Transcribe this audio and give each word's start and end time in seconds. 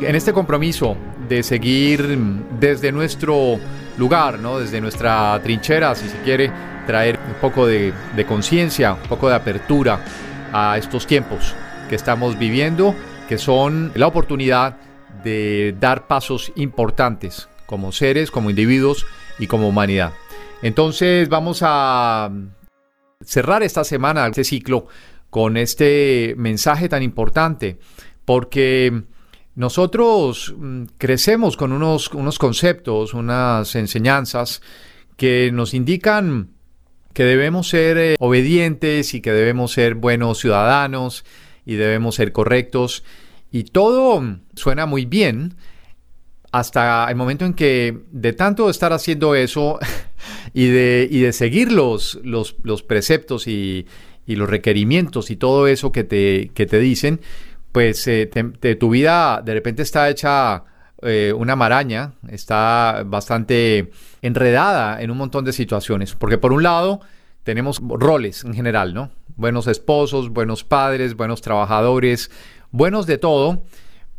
En 0.00 0.14
este 0.14 0.32
compromiso 0.32 0.96
de 1.28 1.42
seguir 1.42 2.18
desde 2.60 2.92
nuestro 2.92 3.58
lugar, 3.96 4.38
¿no? 4.38 4.58
desde 4.60 4.80
nuestra 4.80 5.40
trinchera, 5.42 5.94
si 5.94 6.08
se 6.08 6.18
quiere, 6.18 6.52
traer 6.86 7.18
un 7.26 7.34
poco 7.40 7.66
de, 7.66 7.92
de 8.14 8.26
conciencia, 8.26 8.94
un 8.94 9.08
poco 9.08 9.28
de 9.28 9.34
apertura 9.34 9.98
a 10.52 10.76
estos 10.78 11.06
tiempos 11.06 11.54
que 11.88 11.94
estamos 11.94 12.38
viviendo, 12.38 12.94
que 13.28 13.38
son 13.38 13.92
la 13.94 14.06
oportunidad 14.06 14.76
de 15.24 15.74
dar 15.80 16.06
pasos 16.06 16.52
importantes 16.56 17.48
como 17.66 17.90
seres, 17.92 18.30
como 18.30 18.50
individuos 18.50 19.06
y 19.38 19.46
como 19.46 19.68
humanidad. 19.68 20.12
Entonces 20.62 21.28
vamos 21.28 21.60
a 21.62 22.30
cerrar 23.20 23.62
esta 23.62 23.84
semana, 23.84 24.26
este 24.26 24.44
ciclo, 24.44 24.86
con 25.34 25.56
este 25.56 26.36
mensaje 26.38 26.88
tan 26.88 27.02
importante, 27.02 27.80
porque 28.24 29.02
nosotros 29.56 30.54
mm, 30.56 30.84
crecemos 30.96 31.56
con 31.56 31.72
unos, 31.72 32.06
unos 32.12 32.38
conceptos, 32.38 33.14
unas 33.14 33.74
enseñanzas 33.74 34.62
que 35.16 35.50
nos 35.52 35.74
indican 35.74 36.50
que 37.12 37.24
debemos 37.24 37.68
ser 37.68 37.98
eh, 37.98 38.16
obedientes 38.20 39.12
y 39.12 39.20
que 39.20 39.32
debemos 39.32 39.72
ser 39.72 39.96
buenos 39.96 40.38
ciudadanos 40.38 41.24
y 41.66 41.74
debemos 41.74 42.14
ser 42.14 42.30
correctos. 42.30 43.02
Y 43.50 43.64
todo 43.64 44.22
suena 44.54 44.86
muy 44.86 45.04
bien 45.04 45.56
hasta 46.52 47.10
el 47.10 47.16
momento 47.16 47.44
en 47.44 47.54
que 47.54 48.02
de 48.12 48.34
tanto 48.34 48.70
estar 48.70 48.92
haciendo 48.92 49.34
eso 49.34 49.80
y 50.54 50.68
de, 50.68 51.08
y 51.10 51.18
de 51.22 51.32
seguir 51.32 51.72
los, 51.72 52.20
los, 52.22 52.54
los 52.62 52.84
preceptos 52.84 53.48
y, 53.48 53.86
y 54.26 54.36
los 54.36 54.48
requerimientos 54.48 55.30
y 55.30 55.36
todo 55.36 55.66
eso 55.66 55.92
que 55.92 56.04
te, 56.04 56.50
que 56.54 56.66
te 56.66 56.78
dicen, 56.78 57.20
pues 57.72 58.06
eh, 58.06 58.26
tu 58.78 58.90
vida 58.90 59.42
de 59.44 59.54
repente 59.54 59.82
está 59.82 60.08
hecha 60.08 60.64
eh, 61.02 61.34
una 61.36 61.56
maraña, 61.56 62.12
está 62.28 63.02
bastante 63.04 63.90
enredada 64.22 65.02
en 65.02 65.10
un 65.10 65.18
montón 65.18 65.44
de 65.44 65.52
situaciones. 65.52 66.14
Porque 66.14 66.38
por 66.38 66.52
un 66.52 66.62
lado 66.62 67.00
tenemos 67.42 67.82
roles 67.82 68.44
en 68.44 68.54
general, 68.54 68.94
¿no? 68.94 69.10
Buenos 69.36 69.66
esposos, 69.66 70.30
buenos 70.30 70.64
padres, 70.64 71.14
buenos 71.14 71.42
trabajadores, 71.42 72.30
buenos 72.70 73.06
de 73.06 73.18
todo, 73.18 73.64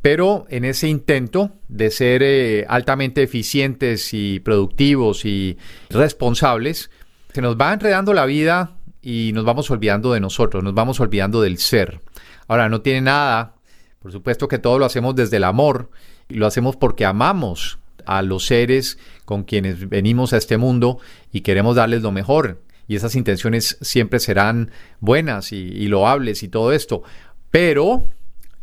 pero 0.02 0.46
en 0.50 0.66
ese 0.66 0.88
intento 0.88 1.52
de 1.68 1.90
ser 1.90 2.22
eh, 2.22 2.66
altamente 2.68 3.24
eficientes 3.24 4.14
y 4.14 4.40
productivos 4.40 5.26
y 5.26 5.58
responsables, 5.90 6.92
se 7.34 7.42
nos 7.42 7.58
va 7.58 7.74
enredando 7.74 8.14
la 8.14 8.26
vida 8.26 8.76
y 9.06 9.34
nos 9.34 9.46
vamos 9.46 9.70
olvidando 9.70 10.14
de 10.14 10.20
nosotros, 10.20 10.64
nos 10.64 10.74
vamos 10.74 11.00
olvidando 11.00 11.40
del 11.40 11.60
ser. 11.60 12.02
Ahora, 12.48 12.70
no 12.70 12.82
tiene 12.82 13.02
nada, 13.02 13.54
por 14.02 14.12
supuesto 14.12 14.48
que 14.48 14.58
todo 14.58 14.80
lo 14.80 14.86
hacemos 14.86 15.16
desde 15.16 15.38
el 15.38 15.44
amor 15.44 15.92
y 16.28 16.34
lo 16.36 16.48
hacemos 16.48 16.76
porque 16.76 17.06
amamos 17.06 17.78
a 18.08 18.24
los 18.24 18.48
seres 18.48 18.98
con 19.24 19.44
quienes 19.44 19.90
venimos 19.90 20.34
a 20.34 20.38
este 20.38 20.58
mundo 20.58 20.98
y 21.32 21.42
queremos 21.42 21.76
darles 21.76 22.02
lo 22.02 22.12
mejor. 22.12 22.64
Y 22.88 22.96
esas 22.96 23.16
intenciones 23.16 23.78
siempre 23.80 24.20
serán 24.20 24.72
buenas 25.00 25.52
y, 25.52 25.58
y 25.58 25.88
loables 25.88 26.42
y 26.42 26.48
todo 26.48 26.72
esto. 26.72 27.04
Pero 27.52 28.08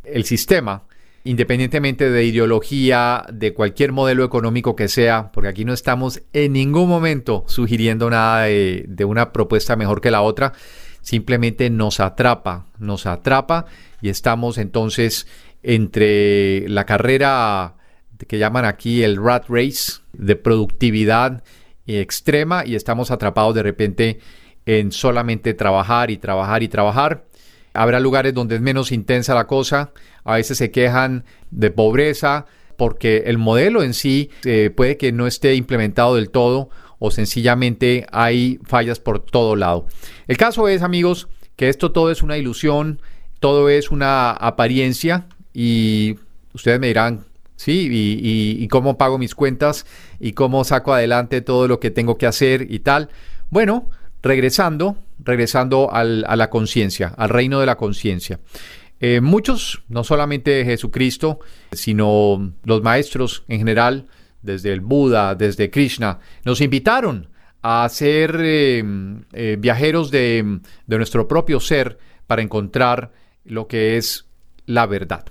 el 0.03 0.25
sistema 0.25 0.83
independientemente 1.25 2.11
de 2.11 2.25
ideología, 2.25 3.25
de 3.33 3.55
cualquier 3.55 3.93
modelo 3.93 4.25
económico 4.25 4.75
que 4.75 4.89
sea, 4.89 5.31
porque 5.33 5.49
aquí 5.49 5.65
no 5.65 5.73
estamos 5.73 6.23
en 6.33 6.53
ningún 6.55 6.89
momento 6.89 7.45
sugiriendo 7.47 8.11
nada 8.11 8.45
de, 8.45 9.05
una 9.05 9.33
propuesta 9.33 9.77
mejor 9.77 10.01
que 10.01 10.11
la 10.11 10.23
otra, 10.23 10.53
simplemente 11.01 11.71
nos 11.71 12.01
atrapa, 12.01 12.67
nos 12.79 13.07
atrapa 13.07 13.67
y 14.01 14.09
estamos 14.09 14.59
entonces 14.59 15.27
entre 15.63 16.69
la 16.69 16.87
carrera 16.87 17.75
que 18.27 18.39
llaman 18.39 18.65
aquí 18.65 19.03
el 19.03 19.17
rat 19.17 19.47
race 19.49 20.01
de 20.13 20.37
productividad 20.37 21.43
extrema 21.87 22.65
y 22.65 22.75
estamos 22.75 23.11
atrapados 23.11 23.55
de 23.55 23.63
repente 23.63 24.21
en 24.67 24.93
solamente 24.93 25.55
trabajar 25.55 26.11
y 26.11 26.19
trabajar 26.19 26.63
y 26.63 26.69
trabajar. 26.69 27.25
Habrá 27.75 28.01
lugares 28.01 28.35
donde 28.35 28.57
es 28.57 28.61
menos 28.61 28.93
intensa 28.93 29.35
la 29.35 29.47
cosa, 29.47 29.93
a 30.25 30.37
veces 30.37 30.59
se 30.59 30.71
quejan 30.71 31.25
de 31.51 31.71
pobreza 31.71 32.47
porque 32.77 33.25
el 33.27 33.39
modelo 33.39 33.83
en 33.83 33.95
sí 33.95 34.31
eh, 34.45 34.71
puede 34.75 34.97
que 34.97 35.13
no 35.13 35.27
esté 35.27 35.55
implementado 35.55 36.17
del 36.17 36.31
todo 36.31 36.71
o 36.99 37.11
sencillamente 37.11 38.07
hay 38.13 38.59
fallas 38.65 39.01
por 39.01 39.21
todo 39.21 39.57
lado. 39.57 39.87
El 40.29 40.37
caso 40.37 40.69
es, 40.69 40.83
amigos, 40.83 41.29
que 41.57 41.69
esto 41.69 41.93
todo 41.93 42.11
es 42.11 42.23
una 42.23 42.39
ilusión, 42.39 43.01
todo 43.41 43.69
es 43.69 43.91
una 43.91 44.31
apariencia 44.31 45.27
y 45.53 46.17
ustedes 46.55 46.79
me 46.79 46.87
dirán, 46.89 47.25
sí, 47.57 47.89
y, 47.91 48.69
cómo 48.69 48.97
pago 48.99 49.19
mis 49.19 49.35
cuentas 49.35 49.87
y 50.21 50.33
cómo 50.33 50.65
saco 50.65 50.95
adelante 50.95 51.41
todo 51.41 51.69
lo 51.69 51.81
que 51.81 51.91
tengo 51.91 52.19
que 52.19 52.27
hacer 52.27 52.67
y 52.71 52.81
tal. 52.81 53.09
Bueno, 53.51 53.91
regresando, 54.23 54.97
regresando 55.19 55.91
a 55.93 56.05
la 56.05 56.51
conciencia, 56.51 57.13
al 57.17 57.29
reino 57.29 57.61
de 57.61 57.67
la 57.67 57.77
conciencia. 57.77 58.41
Eh, 59.05 59.21
muchos, 59.21 59.83
no 59.89 60.05
solamente 60.05 60.65
Jesucristo, 60.65 61.41
sino 61.73 62.55
los 62.63 62.83
maestros 62.83 63.43
en 63.49 63.59
general, 63.59 64.07
desde 64.43 64.73
el 64.73 64.81
Buda, 64.81 65.35
desde 65.35 65.71
Krishna, 65.73 66.21
nos 66.45 66.61
invitaron 66.61 67.29
a 67.63 67.89
ser 67.89 68.37
eh, 68.41 68.85
eh, 69.33 69.57
viajeros 69.59 70.13
de, 70.13 70.61
de 70.87 70.97
nuestro 70.97 71.27
propio 71.27 71.59
ser 71.59 71.99
para 72.29 72.43
encontrar 72.43 73.11
lo 73.45 73.67
que 73.67 73.97
es 73.97 74.27
la 74.67 74.87
verdad. 74.87 75.25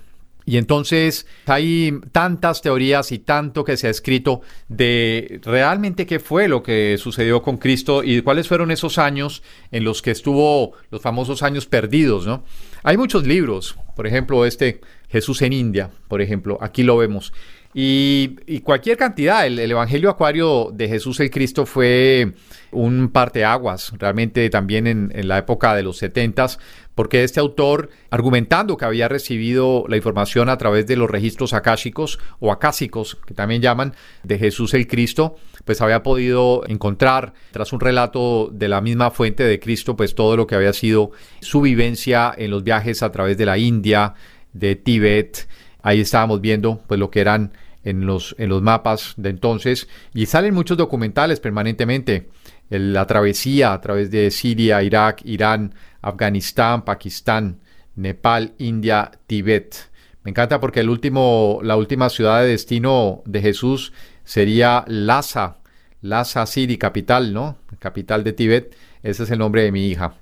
Y 0.44 0.56
entonces 0.56 1.26
hay 1.46 2.00
tantas 2.12 2.62
teorías 2.62 3.12
y 3.12 3.18
tanto 3.18 3.64
que 3.64 3.76
se 3.76 3.86
ha 3.86 3.90
escrito 3.90 4.40
de 4.68 5.40
realmente 5.44 6.06
qué 6.06 6.18
fue 6.18 6.48
lo 6.48 6.62
que 6.62 6.96
sucedió 6.98 7.42
con 7.42 7.58
Cristo 7.58 8.02
y 8.02 8.22
cuáles 8.22 8.48
fueron 8.48 8.70
esos 8.70 8.98
años 8.98 9.42
en 9.70 9.84
los 9.84 10.02
que 10.02 10.10
estuvo 10.10 10.72
los 10.90 11.00
famosos 11.00 11.42
años 11.42 11.66
perdidos, 11.66 12.26
¿no? 12.26 12.44
Hay 12.82 12.96
muchos 12.96 13.26
libros, 13.26 13.76
por 13.94 14.06
ejemplo, 14.06 14.44
este 14.44 14.80
Jesús 15.08 15.42
en 15.42 15.52
India, 15.52 15.90
por 16.08 16.22
ejemplo, 16.22 16.58
aquí 16.60 16.82
lo 16.82 16.96
vemos. 16.96 17.32
Y, 17.74 18.60
cualquier 18.60 18.98
cantidad, 18.98 19.46
el, 19.46 19.58
Evangelio 19.58 20.10
Acuario 20.10 20.70
de 20.74 20.88
Jesús 20.88 21.20
el 21.20 21.30
Cristo 21.30 21.64
fue 21.64 22.34
un 22.70 23.08
parteaguas, 23.08 23.94
realmente 23.98 24.48
también 24.50 24.86
en, 24.86 25.28
la 25.28 25.38
época 25.38 25.74
de 25.74 25.82
los 25.82 25.96
setentas, 25.96 26.58
porque 26.94 27.24
este 27.24 27.40
autor, 27.40 27.88
argumentando 28.10 28.76
que 28.76 28.84
había 28.84 29.08
recibido 29.08 29.86
la 29.88 29.96
información 29.96 30.50
a 30.50 30.58
través 30.58 30.86
de 30.86 30.96
los 30.96 31.10
registros 31.10 31.54
akáshicos 31.54 32.18
o 32.40 32.52
acásicos, 32.52 33.16
que 33.26 33.32
también 33.32 33.62
llaman, 33.62 33.94
de 34.22 34.38
Jesús 34.38 34.74
el 34.74 34.86
Cristo, 34.86 35.36
pues 35.64 35.80
había 35.80 36.02
podido 36.02 36.64
encontrar, 36.66 37.32
tras 37.52 37.72
un 37.72 37.80
relato 37.80 38.50
de 38.52 38.68
la 38.68 38.82
misma 38.82 39.10
fuente 39.10 39.44
de 39.44 39.58
Cristo, 39.58 39.96
pues 39.96 40.14
todo 40.14 40.36
lo 40.36 40.46
que 40.46 40.56
había 40.56 40.74
sido 40.74 41.12
su 41.40 41.62
vivencia 41.62 42.34
en 42.36 42.50
los 42.50 42.64
viajes 42.64 43.02
a 43.02 43.10
través 43.10 43.38
de 43.38 43.46
la 43.46 43.56
India, 43.56 44.12
de 44.52 44.76
Tíbet. 44.76 45.48
Ahí 45.82 46.00
estábamos 46.00 46.42
viendo 46.42 46.82
pues 46.86 47.00
lo 47.00 47.10
que 47.10 47.20
eran 47.20 47.52
en 47.84 48.06
los, 48.06 48.34
en 48.38 48.48
los 48.48 48.62
mapas 48.62 49.14
de 49.16 49.30
entonces 49.30 49.88
y 50.14 50.26
salen 50.26 50.54
muchos 50.54 50.76
documentales 50.76 51.40
permanentemente. 51.40 52.28
La 52.68 53.06
travesía 53.06 53.72
a 53.72 53.80
través 53.80 54.10
de 54.10 54.30
Siria, 54.30 54.82
Irak, 54.82 55.20
Irán, 55.24 55.74
Afganistán, 56.00 56.84
Pakistán, 56.84 57.60
Nepal, 57.96 58.54
India, 58.58 59.10
Tibet. 59.26 59.90
Me 60.24 60.30
encanta 60.30 60.60
porque 60.60 60.80
el 60.80 60.88
último, 60.88 61.60
la 61.62 61.76
última 61.76 62.08
ciudad 62.08 62.40
de 62.40 62.48
destino 62.48 63.22
de 63.26 63.42
Jesús 63.42 63.92
sería 64.24 64.84
Lhasa, 64.86 65.58
Lhasa 66.00 66.46
City, 66.46 66.78
capital, 66.78 67.34
¿no? 67.34 67.58
Capital 67.78 68.24
de 68.24 68.32
Tibet. 68.32 68.76
Ese 69.02 69.24
es 69.24 69.30
el 69.30 69.38
nombre 69.38 69.64
de 69.64 69.72
mi 69.72 69.88
hija. 69.88 70.14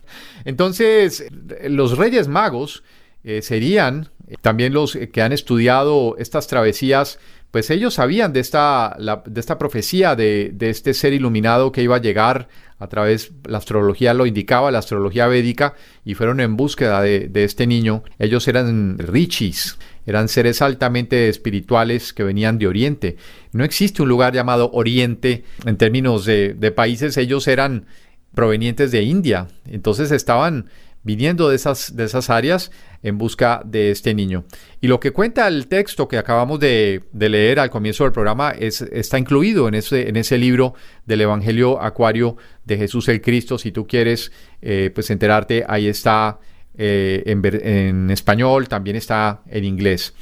Entonces, 0.45 1.27
los 1.69 1.99
Reyes 1.99 2.29
Magos 2.29 2.83
eh, 3.25 3.43
serían 3.43 4.09
eh, 4.29 4.37
también 4.41 4.73
los 4.73 4.97
que 5.13 5.23
han 5.23 5.33
estudiado 5.33 6.17
estas 6.19 6.47
travesías, 6.47 7.19
pues 7.51 7.71
ellos 7.71 7.95
sabían 7.95 8.33
de 8.33 8.41
esta, 8.41 8.97
de 9.27 9.41
esta 9.41 9.59
profecía 9.59 10.15
de, 10.15 10.55
este 10.61 10.95
ser 10.95 11.13
iluminado 11.13 11.73
que 11.73 11.83
iba 11.83 11.97
a 11.97 12.01
llegar 12.01 12.49
a 12.79 12.87
través, 12.87 13.33
la 13.45 13.59
astrología 13.59 14.15
lo 14.15 14.25
indicaba, 14.25 14.71
la 14.71 14.79
astrología 14.79 15.27
védica, 15.27 15.75
y 16.05 16.15
fueron 16.15 16.41
en 16.41 16.57
búsqueda 16.57 17.03
de, 17.03 17.29
de 17.29 17.45
este 17.45 17.67
niño. 17.67 18.05
Ellos 18.19 18.47
eran 18.49 18.99
richis, 18.99 19.79
eran 20.07 20.29
seres 20.29 20.63
altamente 20.63 21.29
espirituales 21.29 22.13
que 22.13 22.23
venían 22.23 22.57
de 22.59 22.69
Oriente. 22.69 23.17
No 23.53 23.65
existe 23.65 24.01
un 24.01 24.09
lugar 24.09 24.33
llamado 24.33 24.71
Oriente 24.73 25.45
en 25.67 25.77
términos 25.77 26.25
de, 26.25 26.55
de 26.55 26.71
países, 26.71 27.17
ellos 27.17 27.49
eran 27.49 27.87
provenientes 28.35 28.93
de 28.93 29.03
India, 29.03 29.49
entonces 29.67 30.13
estaban 30.13 30.67
viniendo 31.03 31.49
de 31.49 31.57
esas, 31.57 31.97
de 31.97 32.05
esas 32.05 32.31
áreas 32.31 32.71
en 33.03 33.17
busca 33.17 33.63
de 33.65 33.91
este 33.91 34.15
niño. 34.15 34.45
Y 34.81 34.89
lo 34.89 35.01
que 35.01 35.13
cuenta 35.13 35.49
el 35.49 35.67
texto 35.67 36.09
que 36.09 36.19
acabamos 36.19 36.61
de, 36.61 37.03
leer 37.13 37.59
al 37.59 37.71
comienzo 37.71 38.05
del 38.05 38.13
programa 38.13 38.51
es, 38.51 38.83
está 38.83 39.19
incluido 39.19 39.69
en 39.69 39.75
ese, 39.75 40.09
en 40.09 40.17
ese 40.17 40.37
libro 40.37 40.75
del 41.07 41.23
Evangelio 41.23 41.81
Acuario 41.81 42.37
de 42.65 42.77
Jesús 42.77 43.09
el 43.09 43.21
Cristo. 43.23 43.59
Si 43.59 43.73
tú 43.73 43.87
quieres 43.87 44.33
eh, 44.61 44.91
pues 44.95 45.11
enterarte, 45.11 45.65
ahí 45.67 45.87
está 45.87 46.39
eh, 46.77 47.23
en, 47.27 48.11
español, 48.11 48.69
también 48.69 48.97
está 48.97 49.43
en 49.49 49.65
inglés. 49.65 50.15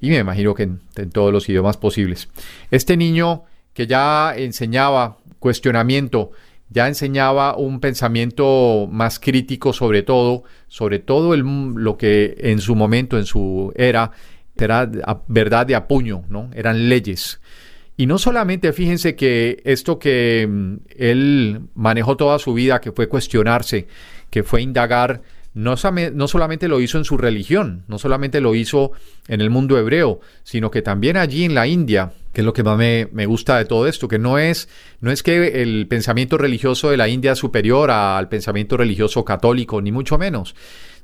Y 0.00 0.10
me 0.10 0.18
imagino 0.18 0.54
que 0.54 0.64
en 0.64 1.10
todos 1.10 1.32
los 1.32 1.48
idiomas 1.48 1.78
posibles. 1.78 2.28
Este 2.70 2.96
niño 2.96 3.44
que 3.72 3.86
ya 3.86 4.34
enseñaba 4.36 5.18
cuestionamiento, 5.38 6.32
ya 6.70 6.88
enseñaba 6.88 7.56
un 7.56 7.80
pensamiento 7.80 8.88
más 8.90 9.20
crítico 9.20 9.72
sobre 9.72 10.02
todo, 10.02 10.44
sobre 10.68 10.98
todo 10.98 11.34
el, 11.34 11.40
lo 11.40 11.96
que 11.96 12.36
en 12.38 12.60
su 12.60 12.74
momento, 12.74 13.18
en 13.18 13.26
su 13.26 13.72
era, 13.76 14.10
era 14.56 14.90
verdad 15.28 15.66
de 15.66 15.74
apuño, 15.74 16.24
¿no? 16.28 16.50
Eran 16.54 16.88
leyes. 16.88 17.40
Y 17.96 18.06
no 18.06 18.18
solamente, 18.18 18.72
fíjense 18.72 19.16
que 19.16 19.62
esto 19.64 19.98
que 19.98 20.46
mm, 20.48 20.76
él 20.96 21.60
manejó 21.74 22.16
toda 22.16 22.38
su 22.38 22.52
vida, 22.52 22.80
que 22.80 22.92
fue 22.92 23.08
cuestionarse, 23.08 23.86
que 24.28 24.42
fue 24.42 24.60
indagar, 24.60 25.22
no, 25.56 25.78
solamente 25.78 26.68
lo 26.68 26.80
hizo 26.80 26.98
en 26.98 27.06
su 27.06 27.16
religión, 27.16 27.84
no 27.88 27.98
solamente 27.98 28.42
lo 28.42 28.54
hizo 28.54 28.92
en 29.26 29.40
el 29.40 29.48
mundo 29.48 29.78
hebreo, 29.78 30.20
sino 30.44 30.70
que 30.70 30.82
también 30.82 31.16
allí 31.16 31.44
en 31.44 31.54
la 31.54 31.66
India, 31.66 32.12
que 32.34 32.42
es 32.42 32.44
lo 32.44 32.52
que 32.52 32.62
más 32.62 32.76
me, 32.76 33.24
gusta 33.24 33.56
de 33.56 33.64
todo 33.64 33.86
esto, 33.86 34.06
que 34.06 34.18
no 34.18 34.38
es, 34.38 34.68
no 35.00 35.10
es 35.10 35.22
que 35.22 35.62
el 35.62 35.86
pensamiento 35.88 36.36
religioso 36.36 36.90
de 36.90 36.98
la 36.98 37.08
India 37.08 37.32
es 37.32 37.38
superior 37.38 37.90
al 37.90 38.28
pensamiento 38.28 38.76
religioso 38.76 39.24
católico, 39.24 39.80
ni 39.80 39.92
mucho 39.92 40.18
menos. 40.18 40.54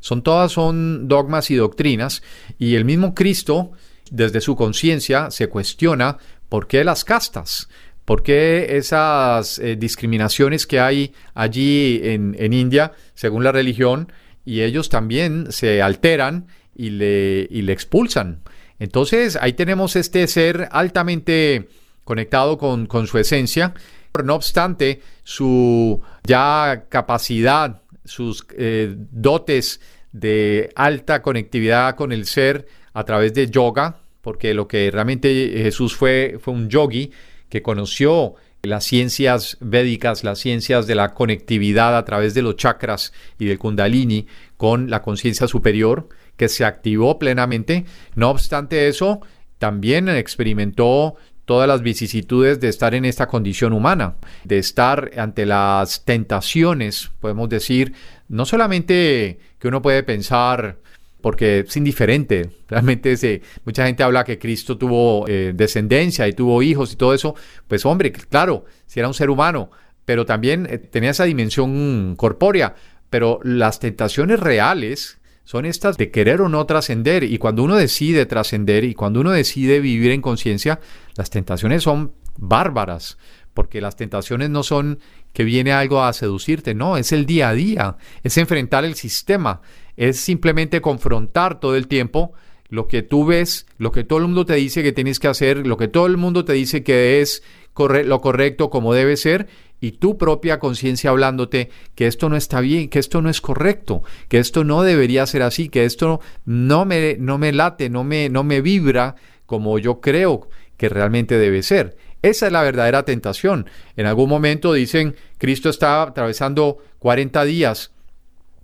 Son 0.01 0.21
todas 0.21 0.53
son 0.53 1.09
dogmas 1.09 1.51
y 1.51 1.55
doctrinas, 1.55 2.23
y 2.59 2.75
el 2.75 2.85
mismo 2.85 3.15
Cristo, 3.15 3.73
desde 4.11 4.43
su 4.43 4.55
conciencia, 4.55 5.31
se 5.31 5.49
cuestiona 5.49 6.19
por 6.51 6.67
qué 6.67 6.85
las 6.85 7.05
castas, 7.05 7.71
¿Por 8.05 8.25
qué 8.25 8.77
esas 8.77 9.61
eh, 9.61 9.77
discriminaciones 9.77 10.67
que 10.67 10.81
hay 10.81 11.15
allí 11.35 12.01
en, 12.03 12.35
en, 12.37 12.53
India, 12.53 12.91
según 13.15 13.45
la 13.45 13.53
religión, 13.53 14.09
y 14.45 14.63
ellos 14.63 14.89
también 14.89 15.51
se 15.51 15.83
alteran 15.83 16.47
y 16.75 16.91
le, 16.91 17.47
y 17.51 17.63
le 17.63 17.73
expulsan? 17.73 18.43
Entonces 18.79 19.39
ahí 19.41 19.53
tenemos 19.53 19.95
este 19.95 20.27
ser 20.27 20.69
altamente 20.73 21.69
conectado 22.05 22.59
con, 22.59 23.07
su 23.07 23.19
esencia. 23.19 23.75
No 24.25 24.35
obstante, 24.35 25.01
su 25.23 26.01
ya 26.25 26.87
capacidad, 26.89 27.83
sus 28.05 28.45
eh, 28.59 28.95
dotes 28.97 29.81
de 30.13 30.71
alta 30.75 31.23
conectividad 31.23 31.95
con 31.97 32.13
el 32.13 32.27
ser 32.27 32.67
a 32.93 33.05
través 33.05 33.33
de 33.35 33.49
yoga, 33.49 34.01
porque 34.21 34.53
lo 34.53 34.69
que 34.69 34.91
realmente 34.91 35.53
Jesús 35.63 35.97
fue 35.97 36.39
fue 36.41 36.53
un 36.53 36.69
yogi 36.69 37.11
que 37.49 37.63
conoció 37.63 38.35
las 38.65 38.85
ciencias 38.85 39.57
védicas, 39.61 40.23
las 40.23 40.39
ciencias 40.39 40.87
de 40.87 40.95
la 40.95 41.15
conectividad 41.15 41.97
a 41.97 42.05
través 42.05 42.33
de 42.33 42.43
los 42.43 42.57
chakras 42.57 43.13
y 43.37 43.47
del 43.47 43.59
kundalini 43.59 44.29
con 44.57 44.89
la 44.89 45.03
conciencia 45.03 45.49
superior, 45.49 46.09
que 46.37 46.49
se 46.49 46.65
activó 46.65 47.19
plenamente. 47.19 47.87
No 48.15 48.31
obstante 48.31 48.87
eso, 48.87 49.21
también 49.59 50.09
experimentó 50.09 51.17
todas 51.45 51.67
las 51.67 51.83
vicisitudes 51.83 52.61
de 52.61 52.69
estar 52.69 52.95
en 52.95 53.05
esta 53.05 53.27
condición 53.27 53.73
humana, 53.73 54.15
de 54.45 54.59
estar 54.59 55.11
ante 55.17 55.45
las 55.45 56.05
tentaciones, 56.05 57.11
podemos 57.19 57.49
decir, 57.49 57.95
no 58.29 58.45
solamente 58.45 59.41
que 59.59 59.69
uno 59.69 59.83
puede 59.83 60.05
pensar, 60.05 60.79
porque 61.23 61.61
es 61.61 61.77
indiferente, 61.77 62.51
realmente 62.69 63.17
se, 63.17 63.41
mucha 63.65 63.87
gente 63.87 64.03
habla 64.03 64.25
que 64.25 64.39
Cristo 64.39 64.77
tuvo 64.77 65.27
eh, 65.29 65.53
descendencia 65.55 66.29
y 66.29 66.35
tuvo 66.35 66.63
hijos 66.63 66.93
y 66.93 66.97
todo 66.97 67.15
eso, 67.15 67.35
pues 67.67 67.87
hombre, 67.87 68.13
claro, 68.13 68.67
si 68.87 69.01
era 69.01 69.09
un 69.09 69.15
ser 69.15 69.31
humano, 69.31 69.71
pero 70.05 70.27
también 70.27 70.67
eh, 70.69 70.79
tenía 70.79 71.11
esa 71.11 71.25
dimensión 71.25 72.15
corpórea, 72.17 72.75
pero 73.09 73.41
las 73.43 73.79
tentaciones 73.79 74.41
reales 74.41 75.19
son 75.45 75.67
estas 75.67 75.97
de 75.99 76.11
querer 76.11 76.41
o 76.41 76.49
no 76.49 76.65
trascender. 76.67 77.25
Y 77.25 77.39
cuando 77.39 77.63
uno 77.63 77.77
decide 77.77 78.27
trascender 78.27 78.85
y 78.85 78.95
cuando 78.95 79.21
uno 79.21 79.31
decide 79.33 79.81
vivir 79.81 80.13
en 80.13 80.23
conciencia, 80.23 80.81
las 81.17 81.31
tentaciones 81.31 81.83
son 81.83 82.13
bárbaras. 82.37 83.19
Porque 83.55 83.83
las 83.83 83.97
tentaciones 83.97 84.49
no 84.49 84.63
son 84.63 84.99
que 85.35 85.45
viene 85.45 85.73
algo 85.73 86.03
a 86.03 86.13
seducirte, 86.15 86.75
no, 86.75 86.97
es 86.97 87.13
el 87.13 87.27
día 87.27 87.51
a 87.51 87.55
día, 87.55 87.97
es 88.23 88.39
enfrentar 88.39 88.85
el 88.85 88.95
sistema, 88.95 89.61
es 89.97 90.19
simplemente 90.19 90.81
confrontar 90.81 91.61
todo 91.61 91.77
el 91.77 91.89
tiempo 91.89 92.33
lo 92.69 92.89
que 92.89 93.03
tú 93.03 93.27
ves, 93.27 93.67
lo 93.77 93.93
que 93.93 94.03
todo 94.03 94.19
el 94.19 94.25
mundo 94.25 94.47
te 94.47 94.55
dice 94.55 94.83
que 94.83 94.93
tienes 94.93 95.21
que 95.21 95.29
hacer, 95.29 95.67
lo 95.67 95.77
que 95.77 95.89
todo 95.89 96.07
el 96.07 96.17
mundo 96.17 96.47
te 96.47 96.55
dice 96.55 96.83
que 96.83 97.21
es 97.21 97.43
lo 97.77 98.21
correcto 98.23 98.71
como 98.71 98.95
debe 98.95 99.19
ser 99.19 99.47
y 99.79 99.93
tu 99.93 100.17
propia 100.17 100.59
conciencia 100.59 101.11
hablándote 101.11 101.69
que 101.95 102.07
esto 102.07 102.31
no 102.31 102.37
está 102.37 102.61
bien, 102.61 102.89
que 102.89 102.99
esto 102.99 103.21
no 103.21 103.29
es 103.29 103.43
correcto, 103.43 104.03
que 104.29 104.39
esto 104.39 104.65
no 104.65 104.83
debería 104.83 105.27
ser 105.27 105.43
así, 105.43 105.69
que 105.69 105.85
esto 105.85 106.21
no 106.47 106.87
me, 106.87 107.17
no 107.19 107.37
me 107.37 107.53
late, 107.53 107.91
no 107.91 108.05
me, 108.05 108.31
no 108.31 108.43
me 108.43 108.63
vibra 108.63 109.17
como 109.45 109.79
yo 109.79 110.01
creo 110.01 110.49
que 110.79 110.89
realmente 110.89 111.37
debe 111.37 111.63
ser. 111.63 111.97
Esa 112.23 112.47
es 112.47 112.53
la 112.53 112.63
verdadera 112.63 113.05
tentación. 113.05 113.67
En 113.97 114.07
algún 114.07 114.31
momento 114.31 114.73
dicen, 114.73 115.17
Cristo 115.37 115.69
estaba 115.69 116.05
atravesando 116.05 116.79
40 117.01 117.45
días 117.45 117.92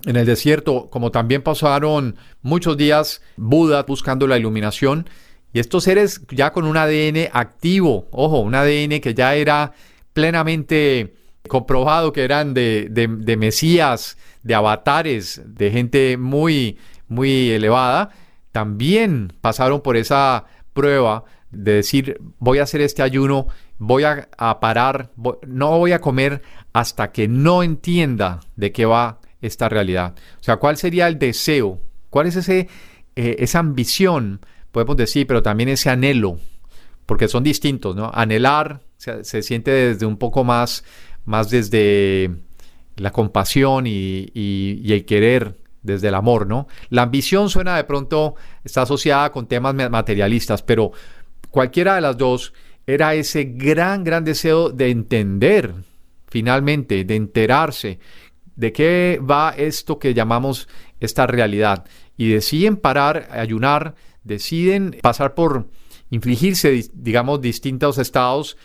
en 0.05 0.17
el 0.17 0.27
desierto, 0.27 0.89
como 0.91 1.11
también 1.11 1.43
pasaron 1.43 2.17
muchos 2.43 2.77
días 2.77 3.23
Buda 3.37 3.83
buscando 3.83 4.27
la 4.27 4.39
iluminación. 4.39 5.09
Y 5.53 5.61
estos 5.61 5.85
seres 5.85 6.23
ya 6.31 6.53
con 6.53 6.65
un 6.65 6.77
ADN 6.77 7.31
activo, 7.33 8.09
ojo, 8.11 8.41
un 8.41 8.55
ADN 8.55 9.01
que 9.01 9.15
ya 9.15 9.35
era 9.35 9.73
plenamente 10.13 11.15
comprobado 11.49 12.13
que 12.13 12.23
eran 12.23 12.55
de, 12.55 12.89
de, 12.91 13.37
mesías, 13.37 14.19
de 14.43 14.55
avatares, 14.55 15.41
de 15.45 15.71
gente 15.71 16.17
muy, 16.17 16.79
muy 17.09 17.51
elevada, 17.51 18.11
también 18.53 19.33
pasaron 19.41 19.81
por 19.81 19.97
esa 19.97 20.45
prueba 20.73 21.25
de 21.51 21.73
decir, 21.73 22.21
voy 22.39 22.59
a 22.59 22.65
hacer 22.65 22.83
este 22.83 23.03
ayuno, 23.03 23.49
voy 23.79 24.05
a, 24.05 24.29
parar, 24.61 25.11
no 25.47 25.79
voy 25.79 25.93
a 25.93 26.01
comer 26.01 26.43
hasta 26.73 27.11
que 27.11 27.27
no 27.27 27.63
entienda 27.63 28.41
de 28.57 28.73
qué 28.73 28.85
va 28.85 29.21
esta 29.41 29.69
realidad. 29.69 30.15
O 30.41 30.43
sea, 30.43 30.57
¿cuál 30.57 30.77
sería 30.77 31.09
el 31.09 31.19
deseo? 31.19 31.81
¿Cuál 32.11 32.27
es 32.27 32.37
ese, 32.37 32.69
eh, 33.17 33.37
esa 33.39 33.61
ambición? 33.61 34.41
Podemos 34.73 34.97
decir, 34.97 35.27
pero 35.27 35.43
también 35.43 35.69
ese 35.69 35.91
anhelo, 35.91 36.39
porque 37.07 37.29
son 37.29 37.43
distintos, 37.43 37.97
¿no? 37.97 38.11
Anhelar 38.13 38.81
se, 38.97 39.43
siente 39.43 39.71
desde 39.71 40.07
un 40.07 40.17
poco 40.17 40.45
más, 40.45 40.85
más 41.25 41.51
desde 41.51 42.31
la 42.97 43.11
compasión 43.13 43.87
y, 43.87 44.31
el 44.35 45.05
querer 45.05 45.57
desde 45.83 46.09
el 46.09 46.15
amor, 46.15 46.47
¿no? 46.47 46.67
La 46.91 47.03
ambición 47.03 47.49
suena 47.49 47.77
de 47.77 47.85
pronto, 47.85 48.35
está 48.65 48.83
asociada 48.83 49.31
con 49.31 49.47
temas 49.47 49.75
materialistas, 49.75 50.63
pero 50.63 50.93
cualquiera 51.51 51.95
de 51.95 52.01
las 52.01 52.17
dos 52.17 52.53
era 52.87 53.15
ese 53.15 53.45
gran, 53.45 54.03
gran 54.03 54.25
deseo 54.25 54.71
de 54.71 54.91
entender, 54.91 55.75
finalmente, 56.27 57.05
de 57.05 57.17
enterarse 57.17 58.01
de 58.59 58.73
qué 58.73 59.21
va 59.23 59.55
esto 59.57 60.01
que 60.01 60.15
llamamos 60.15 60.69
esta 60.99 61.29
realidad. 61.29 61.85
Y 62.17 62.29
deciden 62.29 62.77
parar, 62.77 63.29
ayunar, 63.31 63.95
deciden 64.25 64.99
pasar 65.01 65.35
por 65.35 65.69
infligirse, 66.11 66.91
digamos, 66.93 67.41
distintos 67.41 67.99
estados 67.99 68.57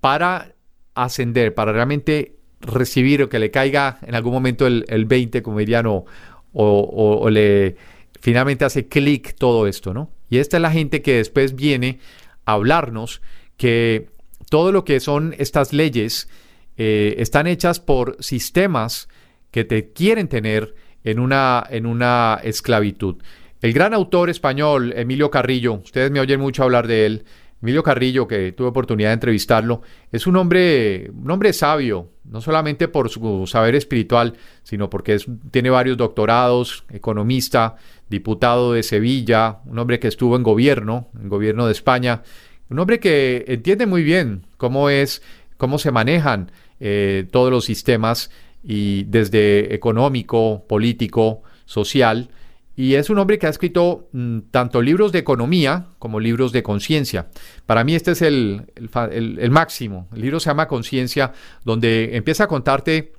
para 0.00 0.56
ascender, 0.94 1.54
para 1.54 1.72
realmente 1.72 2.34
recibir 2.60 3.22
o 3.22 3.28
que 3.28 3.38
le 3.38 3.52
caiga 3.52 4.00
en 4.02 4.16
algún 4.16 4.32
momento 4.32 4.66
el, 4.66 5.04
20, 5.04 5.42
como 5.42 5.60
dirían, 5.60 5.86
o, 5.86 7.30
le 7.30 7.76
finalmente 8.20 8.64
hace 8.64 8.88
clic 8.88 9.36
todo 9.36 9.68
esto, 9.68 9.94
¿no? 9.94 10.10
Y 10.28 10.38
esta 10.38 10.56
es 10.56 10.60
la 10.60 10.72
gente 10.72 11.02
que 11.02 11.18
después 11.18 11.54
viene 11.54 12.00
a 12.46 12.54
hablarnos 12.54 13.22
que 13.56 14.08
todo 14.50 14.72
lo 14.72 14.84
que 14.84 14.98
son 14.98 15.36
estas 15.38 15.72
leyes 15.72 16.28
eh, 16.76 17.14
están 17.18 17.46
hechas 17.46 17.78
por 17.78 18.16
sistemas 18.18 19.08
que 19.56 19.64
te 19.64 19.90
quieren 19.90 20.28
tener 20.28 20.74
en 21.02 21.18
una, 21.18 21.64
en 21.70 21.86
una 21.86 22.38
esclavitud. 22.44 23.16
El 23.62 23.72
gran 23.72 23.94
autor 23.94 24.28
español, 24.28 24.92
Emilio 24.94 25.30
Carrillo, 25.30 25.80
ustedes 25.82 26.10
me 26.10 26.20
oyen 26.20 26.40
mucho 26.40 26.62
hablar 26.62 26.86
de 26.86 27.06
él, 27.06 27.24
Emilio 27.62 27.82
Carrillo, 27.82 28.28
que 28.28 28.52
tuve 28.52 28.68
oportunidad 28.68 29.08
de 29.08 29.14
entrevistarlo, 29.14 29.80
es 30.12 30.26
un 30.26 30.36
hombre, 30.36 31.10
un 31.10 31.30
hombre 31.30 31.54
sabio, 31.54 32.10
no 32.24 32.42
solamente 32.42 32.88
por 32.88 33.08
su 33.08 33.46
saber 33.46 33.74
espiritual, 33.76 34.34
sino 34.62 34.90
porque 34.90 35.16
tiene 35.50 35.70
varios 35.70 35.96
doctorados, 35.96 36.84
economista, 36.90 37.76
diputado 38.10 38.74
de 38.74 38.82
Sevilla, 38.82 39.60
un 39.64 39.78
hombre 39.78 39.98
que 39.98 40.08
estuvo 40.08 40.36
en 40.36 40.42
gobierno, 40.42 41.08
en 41.18 41.30
gobierno 41.30 41.64
de 41.64 41.72
España, 41.72 42.22
un 42.68 42.78
hombre 42.78 43.00
que 43.00 43.46
entiende 43.48 43.86
muy 43.86 44.02
bien 44.02 44.44
cómo 44.58 44.90
es, 44.90 45.22
cómo 45.56 45.78
se 45.78 45.92
manejan 45.92 46.52
eh, 46.78 47.26
todos 47.30 47.50
los 47.50 47.64
sistemas 47.64 48.30
y 48.66 49.04
desde 49.04 49.74
económico, 49.74 50.64
político, 50.68 51.42
social, 51.64 52.28
y 52.76 52.94
es 52.94 53.08
un 53.08 53.18
hombre 53.18 53.38
que 53.38 53.46
ha 53.46 53.50
escrito 53.50 54.08
mm, 54.12 54.40
tanto 54.50 54.82
libros 54.82 55.10
de 55.10 55.20
economía 55.20 55.86
como 55.98 56.20
libros 56.20 56.52
de 56.52 56.62
conciencia. 56.62 57.28
Para 57.64 57.84
mí 57.84 57.94
este 57.94 58.12
es 58.12 58.20
el, 58.20 58.70
el, 58.76 59.50
máximo. 59.50 60.08
El 60.14 60.20
libro 60.20 60.40
se 60.40 60.50
llama 60.50 60.68
Conciencia, 60.68 61.32
donde 61.64 62.16
empieza 62.16 62.44
a 62.44 62.48
contarte 62.48 63.14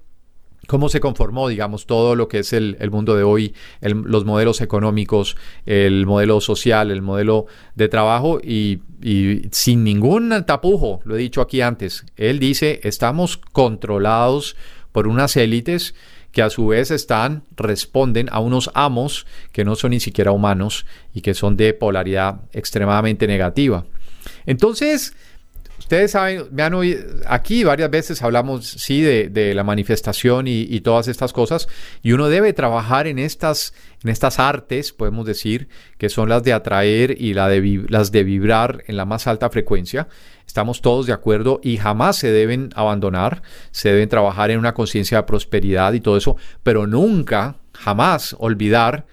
cómo 0.67 0.89
se 0.89 0.99
conformó, 0.99 1.47
digamos, 1.47 1.87
todo 1.87 2.15
lo 2.15 2.27
que 2.27 2.39
es 2.39 2.53
el, 2.53 2.77
mundo 2.91 3.15
de 3.15 3.23
hoy, 3.23 3.55
los 3.81 4.25
modelos 4.25 4.61
económicos, 4.61 5.37
el 5.65 6.05
modelo 6.05 6.39
social, 6.39 6.91
el 6.91 7.01
modelo 7.01 7.47
de 7.73 7.87
trabajo 7.87 8.39
y, 8.43 8.81
y, 9.01 9.43
sin 9.51 9.83
ningún 9.83 10.43
tapujo, 10.45 10.99
lo 11.03 11.15
he 11.15 11.19
dicho 11.19 11.41
aquí 11.41 11.61
antes, 11.61 12.05
él 12.15 12.37
dice, 12.39 12.81
estamos 12.83 13.37
controlados 13.37 14.55
por 14.91 15.07
unas 15.07 15.35
élites 15.37 15.95
que 16.31 16.41
a 16.41 16.49
su 16.49 16.67
vez 16.67 16.91
están, 16.91 17.43
responden 17.55 18.27
a 18.31 18.39
unos 18.39 18.69
amos 18.73 19.25
que 19.51 19.65
no 19.65 19.75
son 19.75 19.91
ni 19.91 19.99
siquiera 19.99 20.31
humanos 20.31 20.85
y 21.13 21.21
que 21.21 21.33
son 21.33 21.57
de 21.57 21.73
polaridad 21.73 22.41
extremadamente 22.53 23.27
negativa. 23.27 23.85
Entonces, 24.45 25.15
ustedes 25.87 26.11
saben, 26.11 26.47
me 26.51 26.63
han 26.63 26.73
oído, 26.73 27.01
aquí 27.27 27.63
varias 27.63 27.89
veces 27.89 28.21
hablamos, 28.21 28.67
sí, 28.67 29.01
de, 29.01 29.53
la 29.55 29.63
manifestación 29.63 30.45
y, 30.45 30.81
todas 30.81 31.07
estas 31.07 31.31
cosas, 31.31 31.69
y 32.03 32.11
uno 32.11 32.27
debe 32.27 32.51
trabajar 32.51 33.07
en 33.07 33.17
estas, 33.17 33.73
en 34.03 34.09
estas 34.09 34.37
artes, 34.37 34.91
podemos 34.91 35.25
decir, 35.25 35.69
que 35.97 36.09
son 36.09 36.27
las 36.27 36.43
de 36.43 36.51
atraer 36.51 37.15
y 37.21 37.33
la 37.33 37.47
de, 37.47 37.85
las 37.87 38.11
de 38.11 38.25
vibrar 38.25 38.83
en 38.87 38.97
la 38.97 39.05
más 39.05 39.27
alta 39.27 39.49
frecuencia. 39.49 40.09
Estamos 40.45 40.81
todos 40.81 41.05
de 41.05 41.13
acuerdo 41.13 41.61
y 41.63 41.77
jamás 41.77 42.17
se 42.17 42.31
deben 42.31 42.69
abandonar, 42.75 43.41
se 43.71 43.87
deben 43.87 44.09
trabajar 44.09 44.51
en 44.51 44.59
una 44.59 44.73
conciencia 44.73 45.19
de 45.19 45.23
prosperidad 45.23 45.93
y 45.93 46.01
todo 46.01 46.17
eso, 46.17 46.35
pero 46.63 46.85
nunca, 46.85 47.55
jamás 47.73 48.35
olvidar 48.39 49.05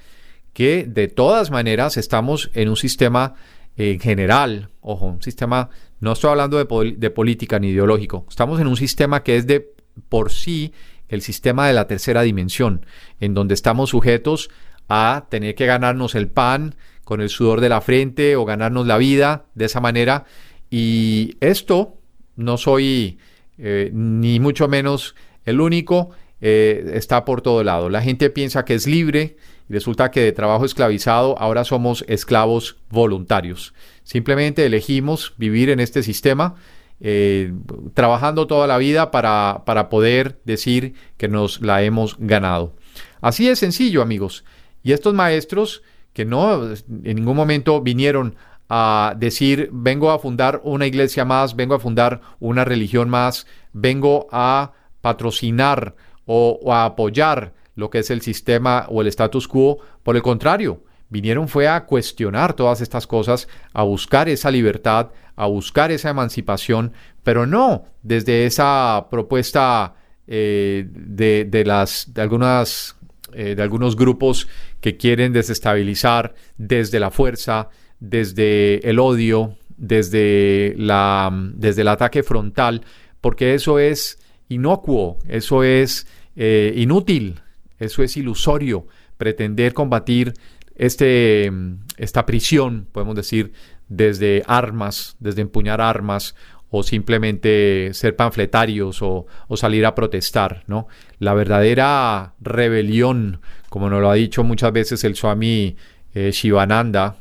que 0.53 0.87
de 0.89 1.07
todas 1.07 1.53
maneras 1.53 1.97
estamos 1.97 2.51
en 2.55 2.69
un 2.69 2.77
sistema 2.77 3.35
en 3.77 3.99
general, 3.99 4.71
ojo, 4.81 5.07
un 5.07 5.23
sistema, 5.23 5.71
no 6.05 6.13
estoy 6.13 6.31
hablando 6.31 6.59
de, 6.59 7.11
política 7.11 7.59
ni 7.59 7.69
ideológico, 7.69 8.27
estamos 8.29 8.61
en 8.61 8.67
un 8.67 8.77
sistema 8.77 9.23
que 9.23 9.37
es 9.37 9.47
de 9.47 9.73
por 10.09 10.31
sí 10.31 10.73
el 11.09 11.23
sistema 11.23 11.67
de 11.67 11.73
la 11.73 11.87
tercera 11.87 12.23
dimensión, 12.23 12.87
en 13.21 13.35
donde 13.35 13.55
estamos 13.55 13.91
sujetos 13.91 14.51
a 14.89 15.27
tener 15.31 15.55
que 15.55 15.67
ganarnos 15.67 16.15
el 16.15 16.29
pan 16.29 16.77
con 17.05 17.21
el 17.21 17.31
sudor 17.31 17.61
de 17.61 17.69
la 17.71 17.81
frente 17.81 18.37
o 18.37 18.45
ganarnos 18.45 18.87
la 18.87 18.99
vida 18.99 19.47
de 19.55 19.65
esa 19.65 19.81
manera. 19.81 20.25
Y 20.71 21.37
esto 21.41 21.99
no 22.37 22.59
soy 22.59 23.19
eh, 23.59 23.91
ni 23.93 24.41
mucho 24.41 24.69
menos 24.69 25.15
el 25.45 25.61
único, 25.61 26.11
eh, 26.47 26.91
está 26.93 27.25
por 27.25 27.41
todo 27.41 27.65
lado. 27.65 27.89
La 27.89 28.03
gente 28.03 28.29
piensa 28.29 28.67
que 28.67 28.75
es 28.75 28.87
libre 28.87 29.39
y 29.67 29.73
resulta 29.73 30.11
que 30.11 30.21
de 30.21 30.33
trabajo 30.33 30.67
esclavizado 30.67 31.39
ahora 31.39 31.65
somos 31.65 32.05
esclavos 32.07 32.77
voluntarios. 32.91 33.73
Simplemente 34.03 34.67
elegimos 34.67 35.33
vivir 35.39 35.71
en 35.71 35.81
este 35.81 36.03
sistema. 36.03 36.55
Eh, 37.01 37.53
trabajando 37.95 38.47
toda 38.47 38.67
la 38.67 38.79
vida 38.79 39.11
para, 39.11 39.63
para 39.65 39.89
poder 39.89 40.39
decir 40.45 40.95
que 41.17 41.29
nos 41.29 41.63
la 41.63 41.83
hemos 41.83 42.17
ganado. 42.19 42.77
Así 43.23 43.49
es 43.49 43.59
sencillo, 43.59 44.03
amigos. 44.03 44.45
Y 44.83 44.93
estos 44.93 45.15
maestros 45.15 45.83
que 46.13 46.27
no 46.27 46.73
en 46.73 47.17
ningún 47.17 47.37
momento 47.37 47.81
vinieron 47.81 48.37
a 48.69 49.15
decir, 49.19 49.71
vengo 49.73 50.11
a 50.11 50.19
fundar 50.19 50.61
una 50.63 50.87
iglesia 50.87 51.25
más, 51.25 51.57
vengo 51.57 51.75
a 51.75 51.81
fundar 51.81 52.21
una 52.39 52.67
religión 52.67 53.09
más, 53.09 53.47
vengo 53.73 54.29
a 54.31 54.73
patrocinar 55.01 55.95
o, 56.27 56.73
a 56.73 56.85
apoyar 56.85 57.53
lo 57.75 57.91
que 57.91 57.99
es 57.99 58.11
el 58.11 58.21
sistema 58.21 58.87
o 58.89 59.01
el 59.01 59.09
status 59.09 59.49
quo. 59.49 59.79
Por 60.03 60.17
el 60.17 60.23
contrario, 60.23 60.83
vinieron 61.09 61.49
fue 61.49 61.69
a 61.69 61.85
cuestionar 61.87 62.55
todas 62.55 62.81
estas 62.81 63.07
cosas, 63.07 63.49
a 63.73 63.83
buscar 63.83 64.29
esa 64.29 64.51
libertad, 64.51 65.11
a 65.37 65.47
buscar 65.47 65.91
esa 65.91 66.11
emancipación, 66.11 66.93
pero 67.23 67.47
no 67.47 67.85
desde 68.03 68.47
esa 68.47 69.09
propuesta 69.11 69.95
eh, 70.27 70.87
de, 70.89 71.65
las, 71.67 72.13
de, 72.15 72.23
algunas, 72.23 72.97
eh, 73.33 73.55
de 73.55 73.63
algunos 73.63 73.97
grupos 73.97 74.49
que 74.81 74.97
quieren 74.97 75.33
desestabilizar 75.33 76.35
desde 76.57 77.01
la 77.01 77.11
fuerza, 77.11 77.69
desde 78.01 78.89
el 78.89 78.99
odio, 78.99 79.57
desde, 79.77 80.75
la, 80.77 81.31
desde 81.55 81.83
el 81.83 81.89
ataque 81.89 82.23
frontal, 82.23 82.83
porque 83.21 83.55
eso 83.55 83.79
es 83.79 84.19
inocuo, 84.49 85.19
eso 85.29 85.65
es 85.65 86.07
eh, 86.37 86.73
inútil, 86.77 87.41
eso 87.79 88.03
es 88.03 88.17
ilusorio, 88.17 88.87
pretender 89.17 89.73
combatir 89.73 90.35
este, 90.77 91.51
esta 91.97 92.27
prisión, 92.27 92.89
podemos 92.93 93.15
decir, 93.15 93.53
desde 93.89 94.43
armas, 94.47 95.17
desde 95.21 95.43
empuñar 95.43 95.81
armas 95.81 96.35
o 96.71 96.83
simplemente 96.83 97.91
ser 97.93 98.17
panfletarios 98.17 99.01
o, 99.01 99.27
salir 99.55 99.87
a 99.87 99.95
protestar, 99.95 100.65
¿no? 100.67 100.89
La 101.21 101.33
verdadera 101.33 102.35
rebelión, 102.41 103.41
como 103.69 103.89
nos 103.89 104.01
lo 104.01 104.11
ha 104.11 104.15
dicho 104.15 104.43
muchas 104.43 104.73
veces 104.73 105.05
el 105.05 105.15
Swami 105.15 105.77
eh, 106.15 106.33
Shivananda, 106.33 107.17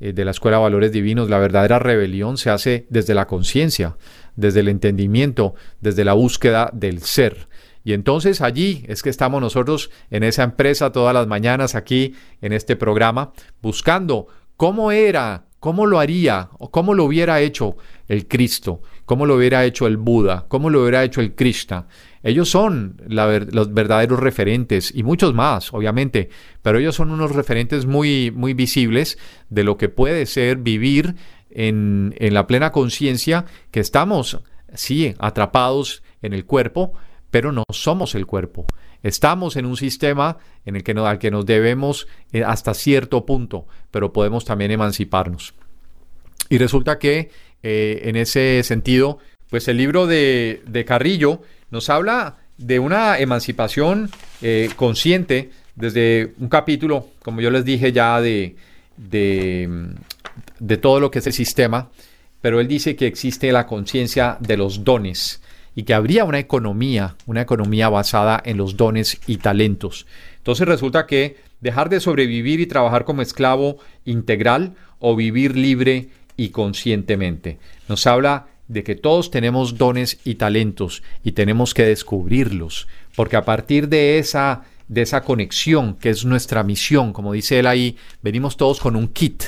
eh, 0.00 0.12
de 0.12 0.24
la 0.24 0.32
Escuela 0.32 0.58
de 0.58 0.64
Valores 0.64 0.92
Divinos, 0.92 1.30
la 1.30 1.38
verdadera 1.38 1.78
rebelión 1.78 2.36
se 2.36 2.50
hace 2.50 2.86
desde 2.90 3.14
la 3.14 3.26
conciencia, 3.26 3.96
desde 4.38 4.60
el 4.60 4.68
entendimiento, 4.68 5.54
desde 5.80 6.04
la 6.04 6.12
búsqueda 6.12 6.70
del 6.72 7.02
ser. 7.02 7.48
Y 7.82 7.92
entonces 7.92 8.40
allí 8.40 8.84
es 8.86 9.02
que 9.02 9.10
estamos 9.10 9.40
nosotros 9.40 9.90
en 10.10 10.22
esa 10.22 10.44
empresa 10.44 10.92
todas 10.92 11.12
las 11.12 11.26
mañanas 11.26 11.74
aquí 11.74 12.14
en 12.40 12.52
este 12.52 12.76
programa 12.76 13.32
buscando 13.60 14.28
cómo 14.56 14.92
era, 14.92 15.46
cómo 15.58 15.86
lo 15.86 15.98
haría 15.98 16.50
o 16.58 16.70
cómo 16.70 16.94
lo 16.94 17.04
hubiera 17.04 17.40
hecho 17.40 17.76
el 18.06 18.28
Cristo, 18.28 18.80
cómo 19.06 19.26
lo 19.26 19.34
hubiera 19.34 19.64
hecho 19.64 19.88
el 19.88 19.96
Buda, 19.96 20.46
cómo 20.48 20.70
lo 20.70 20.82
hubiera 20.82 21.02
hecho 21.02 21.20
el 21.20 21.34
Krishna. 21.34 21.88
Ellos 22.22 22.48
son 22.48 23.00
los 23.08 23.72
verdaderos 23.72 24.20
referentes 24.20 24.92
y 24.94 25.02
muchos 25.02 25.34
más, 25.34 25.72
obviamente, 25.72 26.28
pero 26.62 26.78
ellos 26.78 26.94
son 26.94 27.10
unos 27.10 27.34
referentes 27.34 27.86
muy, 27.86 28.30
muy 28.30 28.54
visibles 28.54 29.18
de 29.48 29.64
lo 29.64 29.76
que 29.76 29.88
puede 29.88 30.26
ser 30.26 30.58
vivir 30.58 31.14
en, 31.58 32.14
la 32.18 32.46
plena 32.46 32.70
conciencia 32.70 33.44
que 33.70 33.80
estamos, 33.80 34.38
sí, 34.74 35.14
atrapados 35.18 36.02
en 36.22 36.32
el 36.32 36.44
cuerpo, 36.44 36.92
pero 37.30 37.50
no 37.50 37.64
somos 37.72 38.14
el 38.14 38.26
cuerpo. 38.26 38.64
Estamos 39.02 39.56
en 39.56 39.66
un 39.66 39.76
sistema 39.76 40.38
en 40.64 40.76
el 40.76 40.84
que 40.84 40.92
al 40.92 41.18
que 41.18 41.30
nos 41.30 41.44
debemos 41.46 42.06
eh, 42.32 42.44
hasta 42.44 42.74
cierto 42.74 43.26
punto, 43.26 43.66
pero 43.90 44.12
podemos 44.12 44.44
también 44.44 44.70
emanciparnos. 44.70 45.54
Y 46.48 46.58
resulta 46.58 46.98
que 46.98 47.30
eh, 47.62 48.02
en 48.04 48.16
ese 48.16 48.62
sentido, 48.62 49.18
pues 49.50 49.66
el 49.66 49.76
libro 49.76 50.06
de, 50.06 50.62
de 50.66 50.84
Carrillo 50.84 51.42
nos 51.70 51.90
habla 51.90 52.36
de 52.56 52.78
una 52.78 53.18
emancipación 53.18 54.10
eh, 54.42 54.70
consciente 54.76 55.50
desde 55.74 56.34
un 56.38 56.48
capítulo, 56.48 57.08
como 57.22 57.40
yo 57.40 57.50
les 57.50 57.64
dije 57.64 57.92
ya, 57.92 58.20
de, 58.20 58.56
de, 60.58 60.76
todo 60.76 61.00
lo 61.00 61.10
que 61.10 61.20
es 61.20 61.26
el 61.26 61.32
sistema, 61.32 61.90
pero 62.40 62.60
él 62.60 62.68
dice 62.68 62.96
que 62.96 63.06
existe 63.06 63.52
la 63.52 63.66
conciencia 63.66 64.36
de 64.40 64.56
los 64.56 64.84
dones 64.84 65.42
y 65.74 65.84
que 65.84 65.94
habría 65.94 66.24
una 66.24 66.38
economía, 66.38 67.16
una 67.26 67.42
economía 67.42 67.88
basada 67.88 68.40
en 68.44 68.56
los 68.56 68.76
dones 68.76 69.20
y 69.26 69.38
talentos. 69.38 70.06
Entonces 70.38 70.66
resulta 70.66 71.06
que 71.06 71.36
dejar 71.60 71.88
de 71.88 72.00
sobrevivir 72.00 72.60
y 72.60 72.66
trabajar 72.66 73.04
como 73.04 73.22
esclavo 73.22 73.78
integral 74.04 74.74
o 74.98 75.16
vivir 75.16 75.56
libre 75.56 76.08
y 76.36 76.50
conscientemente. 76.50 77.58
Nos 77.88 78.06
habla 78.06 78.46
de 78.68 78.84
que 78.84 78.96
todos 78.96 79.30
tenemos 79.30 79.78
dones 79.78 80.20
y 80.24 80.36
talentos 80.36 81.02
y 81.24 81.32
tenemos 81.32 81.74
que 81.74 81.84
descubrirlos, 81.84 82.86
porque 83.16 83.36
a 83.36 83.44
partir 83.44 83.88
de 83.88 84.18
esa 84.18 84.64
de 84.88 85.02
esa 85.02 85.22
conexión 85.22 85.94
que 85.94 86.10
es 86.10 86.24
nuestra 86.24 86.62
misión. 86.64 87.12
Como 87.12 87.32
dice 87.32 87.58
él 87.58 87.66
ahí, 87.66 87.96
venimos 88.22 88.56
todos 88.56 88.80
con 88.80 88.96
un 88.96 89.08
kit, 89.08 89.44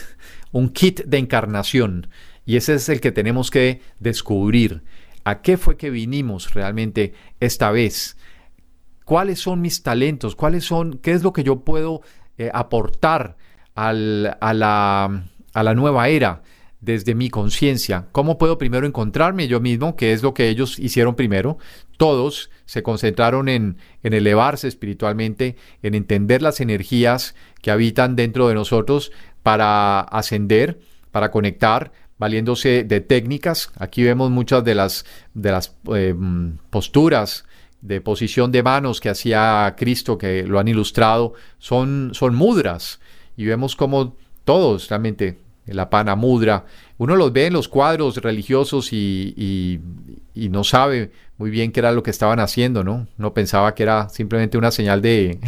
un 0.53 0.71
kit 0.71 1.05
de 1.05 1.19
encarnación. 1.19 2.09
Y 2.45 2.57
ese 2.57 2.75
es 2.75 2.89
el 2.89 3.01
que 3.01 3.13
tenemos 3.13 3.51
que 3.51 3.81
descubrir. 3.99 4.83
¿A 5.25 5.43
qué 5.43 5.57
fue 5.57 5.77
que 5.77 5.91
vinimos 5.91 6.55
realmente 6.55 7.13
esta 7.41 7.71
vez? 7.71 8.17
¿Cuáles 9.05 9.41
son 9.41 9.61
mis 9.61 9.83
talentos? 9.83 10.37
¿Cuáles 10.37 10.65
son, 10.65 10.99
qué 10.99 11.13
es 11.13 11.23
lo 11.23 11.33
que 11.33 11.45
yo 11.45 11.61
puedo 11.61 12.03
eh, 12.39 12.51
aportar 12.55 13.37
al, 13.75 14.37
a, 14.41 14.55
la, 14.55 15.25
a 15.53 15.63
la 15.63 15.75
nueva 15.75 16.09
era? 16.09 16.43
desde 16.81 17.15
mi 17.15 17.29
conciencia. 17.29 18.07
¿Cómo 18.13 18.39
puedo 18.39 18.59
primero 18.59 18.87
encontrarme 18.87 19.49
yo 19.49 19.61
mismo? 19.61 19.97
Que 19.97 20.13
es 20.13 20.23
lo 20.23 20.35
que 20.35 20.49
ellos 20.49 20.79
hicieron 20.79 21.15
primero. 21.15 21.59
Todos 21.97 22.51
se 22.65 22.83
concentraron 22.83 23.49
en, 23.49 23.77
en, 24.03 24.15
elevarse 24.15 24.67
espiritualmente, 24.67 25.57
en 25.83 25.95
entender 25.95 26.41
las 26.41 26.61
energías 26.61 27.35
que 27.63 27.71
habitan 27.71 28.17
dentro 28.17 28.49
de 28.49 28.55
nosotros 28.55 29.13
para 29.43 30.01
ascender, 30.01 30.81
para 31.11 31.31
conectar, 31.31 31.93
valiéndose 32.19 32.85
de 32.85 33.01
técnicas. 33.01 33.73
Aquí 33.79 34.03
vemos 34.03 34.31
muchas 34.31 34.63
de 34.65 34.75
las, 34.75 35.05
de 35.35 35.51
las 35.51 35.75
eh, 35.95 36.15
posturas 36.71 37.45
de 37.81 38.01
posición 38.01 38.53
de 38.53 38.63
manos 38.63 39.01
que 39.01 39.09
hacía 39.09 39.75
Cristo, 39.77 40.19
que 40.19 40.43
lo 40.43 40.59
han 40.59 40.69
ilustrado, 40.69 41.33
son, 41.59 42.11
son 42.13 42.35
mudras. 42.35 43.01
Y 43.37 43.47
vemos 43.47 43.75
como 43.75 44.17
todos 44.45 44.89
realmente 44.89 45.39
la 45.67 45.89
pana 45.89 46.17
mudra. 46.17 46.67
Uno 46.99 47.17
los 47.17 47.33
ve 47.33 47.47
en 47.47 47.55
los 47.55 47.69
cuadros 47.69 48.17
religiosos 48.19 48.93
y, 48.93 49.81
no 50.35 50.65
sabe 50.65 51.13
muy 51.39 51.51
bien 51.51 51.73
qué 51.73 51.81
era 51.81 51.93
lo 51.93 52.03
que 52.03 52.11
estaban 52.11 52.41
haciendo, 52.41 52.85
¿no? 52.85 53.07
No 53.17 53.33
pensaba 53.33 53.75
que 53.75 53.83
era 53.83 54.09
simplemente 54.09 54.59
una 54.59 54.71
señal 54.71 55.01
de... 55.01 55.39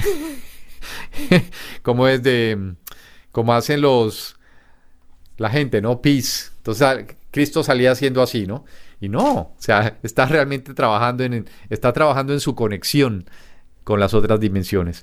como 1.83 2.09
es 2.09 2.23
de... 2.23 2.75
como 3.31 3.55
hacen 3.55 3.81
los... 3.81 4.37
la 5.37 5.51
gente, 5.51 5.81
¿no? 5.81 6.01
Peace. 6.01 6.51
Entonces 6.59 7.17
Cristo 7.31 7.63
salía 7.65 7.93
haciendo 7.93 8.23
así, 8.23 8.47
¿no? 8.47 8.65
Y 9.01 9.09
no, 9.09 9.33
o 9.35 9.57
sea, 9.59 9.99
está 10.03 10.27
realmente 10.27 10.75
trabajando 10.75 11.25
en, 11.25 11.49
está 11.71 11.93
trabajando 11.93 12.33
en 12.33 12.41
su 12.41 12.55
conexión 12.55 13.29
con 13.83 13.99
las 13.99 14.15
otras 14.15 14.39
dimensiones. 14.39 15.03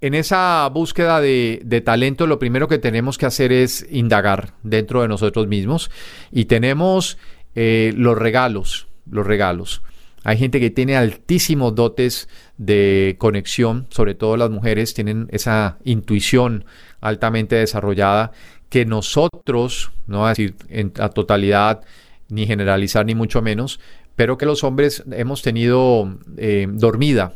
En 0.00 0.14
esa 0.14 0.68
búsqueda 0.68 1.20
de, 1.20 1.82
talento, 1.84 2.26
lo 2.26 2.38
primero 2.38 2.68
que 2.68 2.78
tenemos 2.78 3.16
que 3.16 3.26
hacer 3.26 3.50
es 3.50 3.86
indagar 3.90 4.52
dentro 4.62 5.00
de 5.00 5.08
nosotros 5.08 5.46
mismos 5.46 5.90
y 6.30 6.44
tenemos 6.44 7.16
eh, 7.54 7.94
los 7.96 8.18
regalos, 8.18 8.88
los 9.10 9.26
regalos. 9.26 9.82
Hay 10.22 10.36
gente 10.36 10.60
que 10.60 10.70
tiene 10.70 10.96
altísimos 10.96 11.74
dotes 11.74 12.28
de 12.58 13.16
conexión, 13.18 13.86
sobre 13.90 14.14
todo 14.14 14.36
las 14.36 14.50
mujeres 14.50 14.92
tienen 14.92 15.28
esa 15.30 15.78
intuición 15.84 16.64
altamente 17.00 17.56
desarrollada 17.56 18.32
que 18.68 18.84
nosotros, 18.84 19.92
no 20.06 20.18
voy 20.18 20.26
a 20.26 20.30
decir 20.30 20.56
en 20.68 20.92
la 20.96 21.08
totalidad, 21.08 21.82
ni 22.28 22.46
generalizar 22.46 23.06
ni 23.06 23.14
mucho 23.14 23.40
menos, 23.40 23.80
pero 24.14 24.36
que 24.36 24.46
los 24.46 24.64
hombres 24.64 25.04
hemos 25.12 25.42
tenido 25.42 26.18
eh, 26.36 26.66
dormida, 26.68 27.34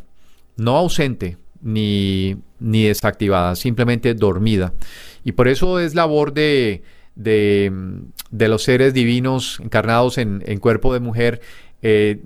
no 0.56 0.76
ausente, 0.76 1.38
ni, 1.62 2.36
ni 2.60 2.84
desactivada, 2.84 3.56
simplemente 3.56 4.14
dormida. 4.14 4.72
Y 5.24 5.32
por 5.32 5.48
eso 5.48 5.80
es 5.80 5.94
labor 5.94 6.32
de, 6.32 6.82
de, 7.14 8.48
los 8.48 8.62
seres 8.62 8.94
divinos 8.94 9.60
encarnados 9.62 10.18
en, 10.18 10.58
cuerpo 10.58 10.92
de 10.92 11.00
mujer, 11.00 11.40
eh, 11.82 12.20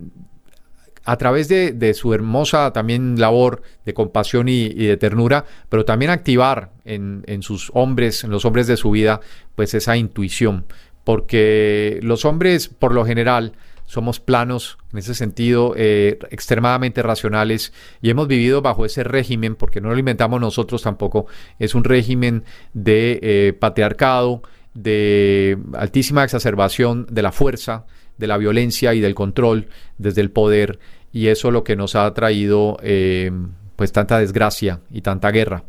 a 1.04 1.16
través 1.16 1.48
de, 1.48 1.94
su 1.94 2.14
hermosa 2.14 2.72
también 2.72 3.20
labor 3.20 3.62
de 3.84 3.94
compasión 3.94 4.48
y, 4.48 4.68
de 4.68 4.96
ternura, 4.96 5.44
pero 5.68 5.84
también 5.84 6.10
activar 6.10 6.70
en, 6.84 7.24
en, 7.26 7.42
sus 7.42 7.70
hombres, 7.74 8.24
en 8.24 8.30
los 8.30 8.44
hombres 8.44 8.66
de 8.66 8.76
su 8.76 8.90
vida, 8.90 9.20
pues 9.54 9.74
esa 9.74 9.96
intuición. 9.96 10.64
Porque 11.04 12.00
los 12.02 12.24
hombres, 12.24 12.68
por 12.68 12.94
lo 12.94 13.04
general, 13.04 13.52
somos 13.94 14.18
planos 14.18 14.76
en 14.92 14.98
ese 14.98 15.14
sentido, 15.14 15.72
eh, 15.76 16.18
extremadamente 16.30 17.00
racionales 17.00 17.72
y 18.02 18.10
hemos 18.10 18.26
vivido 18.26 18.60
bajo 18.60 18.84
ese 18.84 19.04
régimen, 19.04 19.54
porque 19.54 19.80
no 19.80 19.90
lo 19.90 19.98
inventamos 19.98 20.40
nosotros 20.40 20.82
tampoco, 20.82 21.26
es 21.60 21.76
un 21.76 21.84
régimen 21.84 22.42
de 22.72 23.20
eh, 23.22 23.52
patriarcado, 23.52 24.42
de 24.74 25.56
altísima 25.74 26.24
exacerbación 26.24 27.06
de 27.08 27.22
la 27.22 27.30
fuerza, 27.30 27.86
de 28.18 28.26
la 28.26 28.36
violencia 28.36 28.94
y 28.94 29.00
del 29.00 29.14
control 29.14 29.68
desde 29.96 30.20
el 30.20 30.30
poder 30.32 30.80
y 31.12 31.28
eso 31.28 31.48
es 31.48 31.54
lo 31.54 31.62
que 31.62 31.76
nos 31.76 31.94
ha 31.94 32.12
traído 32.14 32.76
eh, 32.82 33.30
pues 33.76 33.92
tanta 33.92 34.18
desgracia 34.18 34.80
y 34.90 35.02
tanta 35.02 35.30
guerra. 35.30 35.62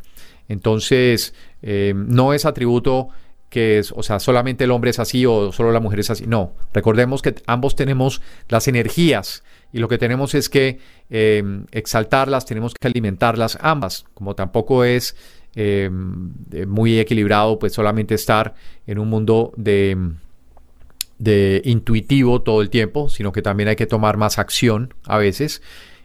Entonces, 0.48 1.34
no 1.62 2.34
es 2.34 2.46
atributo 2.46 3.10
que 3.56 3.80
es, 3.80 3.94
o 3.94 4.04
sea, 4.04 4.20
solamente 4.20 4.66
el 4.66 4.72
hombre 4.72 4.90
es 4.90 5.00
así 5.00 5.26
o 5.26 5.54
solo 5.54 5.72
la 5.72 5.80
mujer 5.80 6.02
es 6.02 6.10
así. 6.10 6.28
No, 6.28 6.52
recordemos 6.74 7.22
que 7.22 7.36
ambos 7.48 7.78
tenemos 7.78 8.22
las 8.50 8.68
energías 8.68 9.46
y 9.72 9.80
lo 9.80 9.88
que 9.88 9.98
tenemos 9.98 10.36
es 10.36 10.50
que 10.50 10.80
em, 11.10 11.66
exaltarlas, 11.72 12.46
tenemos 12.46 12.74
que 12.74 12.86
alimentarlas 12.86 13.58
ambas, 13.62 14.08
como 14.14 14.36
tampoco 14.36 14.84
es 14.84 15.16
em, 15.56 16.34
muy 16.68 17.00
equilibrado, 17.00 17.58
pues 17.58 17.72
solamente 17.72 18.14
estar 18.14 18.56
en 18.88 19.00
un 19.00 19.08
mundo 19.08 19.54
de, 19.56 19.98
de 21.18 21.62
intuitivo 21.64 22.42
todo 22.42 22.62
el 22.62 22.70
tiempo, 22.70 23.08
sino 23.08 23.32
que 23.32 23.42
también 23.42 23.70
hay 23.70 23.78
que 23.78 23.88
tomar 23.88 24.18
más 24.18 24.38
acción 24.38 24.94
a 25.06 25.18
veces 25.18 25.62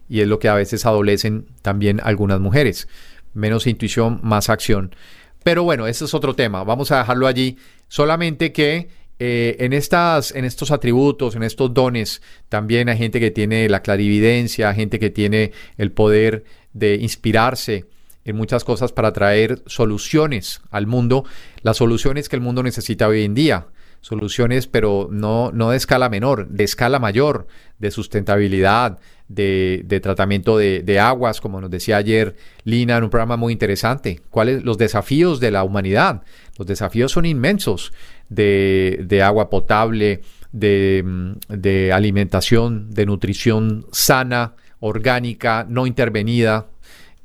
y 0.08 0.20
es 0.20 0.28
lo 0.28 0.38
que 0.38 0.48
a 0.48 0.54
veces 0.54 0.86
adolecen 0.86 1.46
también 1.62 2.00
algunas 2.04 2.38
mujeres. 2.38 2.86
Menos 3.34 3.66
intuición, 3.66 4.20
más 4.22 4.50
acción. 4.50 4.94
Pero 5.42 5.64
bueno, 5.64 5.86
ese 5.86 6.04
es 6.04 6.14
otro 6.14 6.34
tema. 6.34 6.64
Vamos 6.64 6.90
a 6.92 6.98
dejarlo 6.98 7.26
allí. 7.26 7.56
Solamente 7.88 8.52
que 8.52 8.88
eh, 9.18 9.56
en, 9.60 9.72
estas, 9.72 10.34
en 10.34 10.44
estos 10.44 10.70
atributos, 10.70 11.36
en 11.36 11.42
estos 11.42 11.72
dones, 11.74 12.22
también 12.48 12.88
hay 12.88 12.98
gente 12.98 13.20
que 13.20 13.30
tiene 13.30 13.68
la 13.68 13.82
clarividencia, 13.82 14.72
gente 14.74 14.98
que 14.98 15.10
tiene 15.10 15.52
el 15.76 15.92
poder 15.92 16.44
de 16.72 16.94
inspirarse 16.96 17.86
en 18.24 18.36
muchas 18.36 18.64
cosas 18.64 18.92
para 18.92 19.12
traer 19.12 19.62
soluciones 19.66 20.60
al 20.70 20.86
mundo, 20.86 21.24
las 21.62 21.78
soluciones 21.78 22.28
que 22.28 22.36
el 22.36 22.42
mundo 22.42 22.62
necesita 22.62 23.08
hoy 23.08 23.24
en 23.24 23.34
día. 23.34 23.66
Soluciones, 24.00 24.66
pero 24.66 25.08
no, 25.10 25.50
no 25.52 25.70
de 25.70 25.76
escala 25.76 26.08
menor, 26.08 26.48
de 26.48 26.64
escala 26.64 26.98
mayor, 26.98 27.46
de 27.78 27.90
sustentabilidad, 27.90 28.98
de, 29.30 30.00
tratamiento 30.02 30.58
de, 30.58 31.00
aguas, 31.00 31.40
como 31.40 31.60
nos 31.60 31.70
decía 31.70 31.96
ayer 31.96 32.34
Lina 32.64 32.96
en 32.96 33.04
un 33.04 33.10
programa 33.10 33.36
muy 33.36 33.52
interesante. 33.52 34.20
¿Cuáles 34.28 34.64
los 34.64 34.76
desafíos 34.76 35.38
de 35.38 35.52
la 35.52 35.62
humanidad? 35.62 36.22
Los 36.58 36.66
desafíos 36.66 37.12
son 37.12 37.26
inmensos 37.26 37.92
de, 38.28 39.22
agua 39.24 39.48
potable, 39.48 40.22
de, 40.52 41.90
alimentación, 41.94 42.90
de 42.90 43.06
nutrición 43.06 43.86
sana, 43.92 44.54
orgánica, 44.80 45.64
no 45.68 45.86
intervenida, 45.86 46.66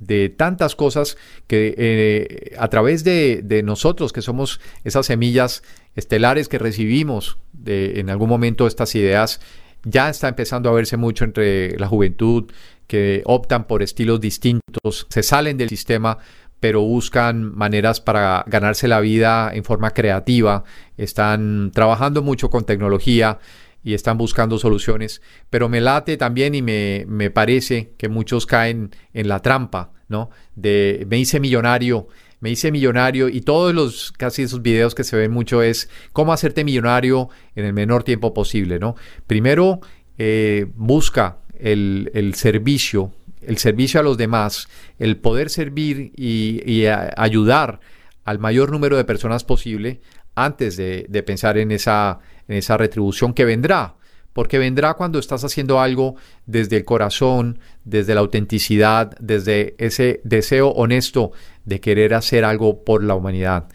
de 0.06 0.30
tantas 0.30 0.76
cosas 0.76 1.18
que 1.48 1.74
eh, 1.78 2.56
a 2.58 2.68
través 2.70 3.04
de, 3.04 3.62
nosotros, 3.64 4.14
que 4.14 4.22
somos 4.22 4.60
esas 4.84 5.06
semillas 5.06 5.64
estelares 5.96 6.48
que 6.48 6.60
recibimos 6.60 7.38
de, 7.54 8.00
en 8.00 8.10
algún 8.10 8.30
momento 8.30 8.68
estas 8.68 8.96
ideas 8.96 9.40
ya 9.84 10.10
está 10.10 10.28
empezando 10.28 10.70
a 10.70 10.74
verse 10.74 10.98
mucho 10.98 11.24
entre 11.24 11.78
la 11.78 11.88
juventud 11.88 12.52
que 12.88 13.22
optan 13.26 13.66
por 13.66 13.82
estilos 13.82 14.20
distintos, 14.20 15.08
se 15.10 15.24
salen 15.24 15.58
del 15.58 15.70
sistema 15.70 16.18
pero 16.60 16.82
buscan 16.82 17.56
maneras 17.56 18.02
para 18.02 18.44
ganarse 18.48 18.88
la 18.88 19.00
vida 19.00 19.52
en 19.54 19.64
forma 19.64 19.92
creativa, 19.92 20.64
están 20.98 21.72
trabajando 21.72 22.24
mucho 22.24 22.50
con 22.50 22.66
tecnología 22.66 23.40
y 23.84 23.94
están 23.94 24.18
buscando 24.18 24.58
soluciones, 24.58 25.22
pero 25.52 25.70
me 25.70 25.80
late 25.80 26.18
también 26.18 26.56
y 26.56 26.64
me, 26.64 27.06
me 27.08 27.30
parece 27.30 27.94
que 27.98 28.10
muchos 28.10 28.48
caen 28.48 28.90
en 29.14 29.28
la 29.28 29.44
trampa, 29.44 29.92
¿no? 30.08 30.30
De 30.56 31.06
me 31.10 31.18
hice 31.18 31.40
millonario, 31.40 32.08
me 32.40 32.50
hice 32.52 32.72
millonario 32.72 33.30
y 33.30 33.42
todos 33.42 33.74
los 33.74 34.12
casi 34.12 34.44
esos 34.44 34.62
videos 34.62 34.96
que 34.96 35.04
se 35.04 35.18
ven 35.18 35.32
mucho 35.32 35.62
es 35.62 35.90
cómo 36.14 36.34
hacerte 36.34 36.64
millonario 36.64 37.30
en 37.56 37.66
el 37.66 37.74
menor 37.74 38.04
tiempo 38.04 38.34
posible, 38.34 38.80
¿no? 38.80 38.96
Primero 39.28 39.80
eh, 40.18 40.68
busca 40.76 41.38
el, 41.60 42.12
el 42.14 42.36
servicio 42.36 43.12
el 43.48 43.58
servicio 43.58 44.00
a 44.00 44.04
los 44.04 44.18
demás, 44.18 44.68
el 45.00 45.18
poder 45.18 45.50
servir 45.50 46.12
y, 46.16 46.86
ayudar 46.86 47.80
al 48.24 48.40
mayor 48.40 48.72
número 48.72 48.98
de 48.98 49.04
personas 49.04 49.44
posible 49.44 50.02
antes 50.36 50.78
de, 50.78 51.24
pensar 51.26 51.58
en 51.58 51.72
esa, 51.72 52.20
en 52.48 52.58
esa 52.58 52.78
retribución 52.78 53.34
que 53.34 53.46
vendrá. 53.46 53.96
Porque 54.36 54.60
vendrá 54.60 54.96
cuando 54.96 55.18
estás 55.18 55.46
haciendo 55.46 55.80
algo 55.80 56.18
desde 56.46 56.76
el 56.76 56.84
corazón, 56.84 57.60
desde 57.86 58.16
la 58.16 58.20
autenticidad, 58.20 59.16
desde 59.22 59.76
ese 59.78 60.20
deseo 60.26 60.72
honesto 60.72 61.32
de 61.64 61.80
querer 61.80 62.14
hacer 62.14 62.44
algo 62.44 62.84
por 62.84 63.02
la 63.02 63.16
humanidad. 63.16 63.70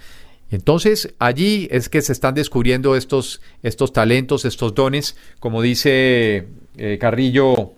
Entonces 0.50 1.14
allí 1.18 1.66
es 1.70 1.88
que 1.88 2.02
se 2.02 2.12
están 2.12 2.34
descubriendo 2.34 2.94
estos, 2.94 3.40
estos 3.62 3.94
talentos, 3.94 4.44
estos 4.44 4.74
dones, 4.74 5.16
como 5.38 5.62
dice 5.62 6.48
eh, 6.76 6.98
Carrillo 7.00 7.72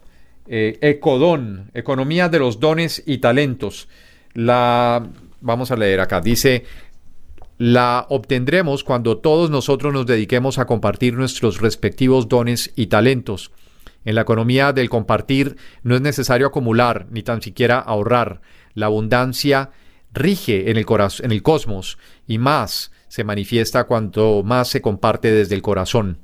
eh, 0.48 0.78
Ecodón, 0.80 1.70
Economía 1.74 2.28
de 2.28 2.40
los 2.40 2.58
Dones 2.58 3.00
y 3.06 3.18
Talentos. 3.18 3.88
La, 4.34 5.06
vamos 5.40 5.70
a 5.70 5.76
leer 5.76 6.00
acá, 6.00 6.20
dice, 6.20 6.64
la 7.62 8.06
obtendremos 8.08 8.82
cuando 8.82 9.18
todos 9.18 9.48
nosotros 9.48 9.92
nos 9.92 10.04
dediquemos 10.04 10.58
a 10.58 10.64
compartir 10.64 11.14
nuestros 11.14 11.60
respectivos 11.60 12.28
dones 12.28 12.72
y 12.74 12.88
talentos. 12.88 13.52
En 14.04 14.16
la 14.16 14.22
economía 14.22 14.72
del 14.72 14.90
compartir 14.90 15.54
no 15.84 15.94
es 15.94 16.00
necesario 16.00 16.48
acumular 16.48 17.06
ni 17.12 17.22
tan 17.22 17.40
siquiera 17.40 17.78
ahorrar. 17.78 18.40
La 18.74 18.86
abundancia 18.86 19.70
rige 20.12 20.72
en 20.72 20.76
el, 20.76 20.86
en 21.20 21.30
el 21.30 21.42
cosmos 21.44 21.98
y 22.26 22.38
más 22.38 22.90
se 23.06 23.22
manifiesta 23.22 23.84
cuanto 23.84 24.42
más 24.42 24.66
se 24.66 24.82
comparte 24.82 25.30
desde 25.30 25.54
el 25.54 25.62
corazón. 25.62 26.18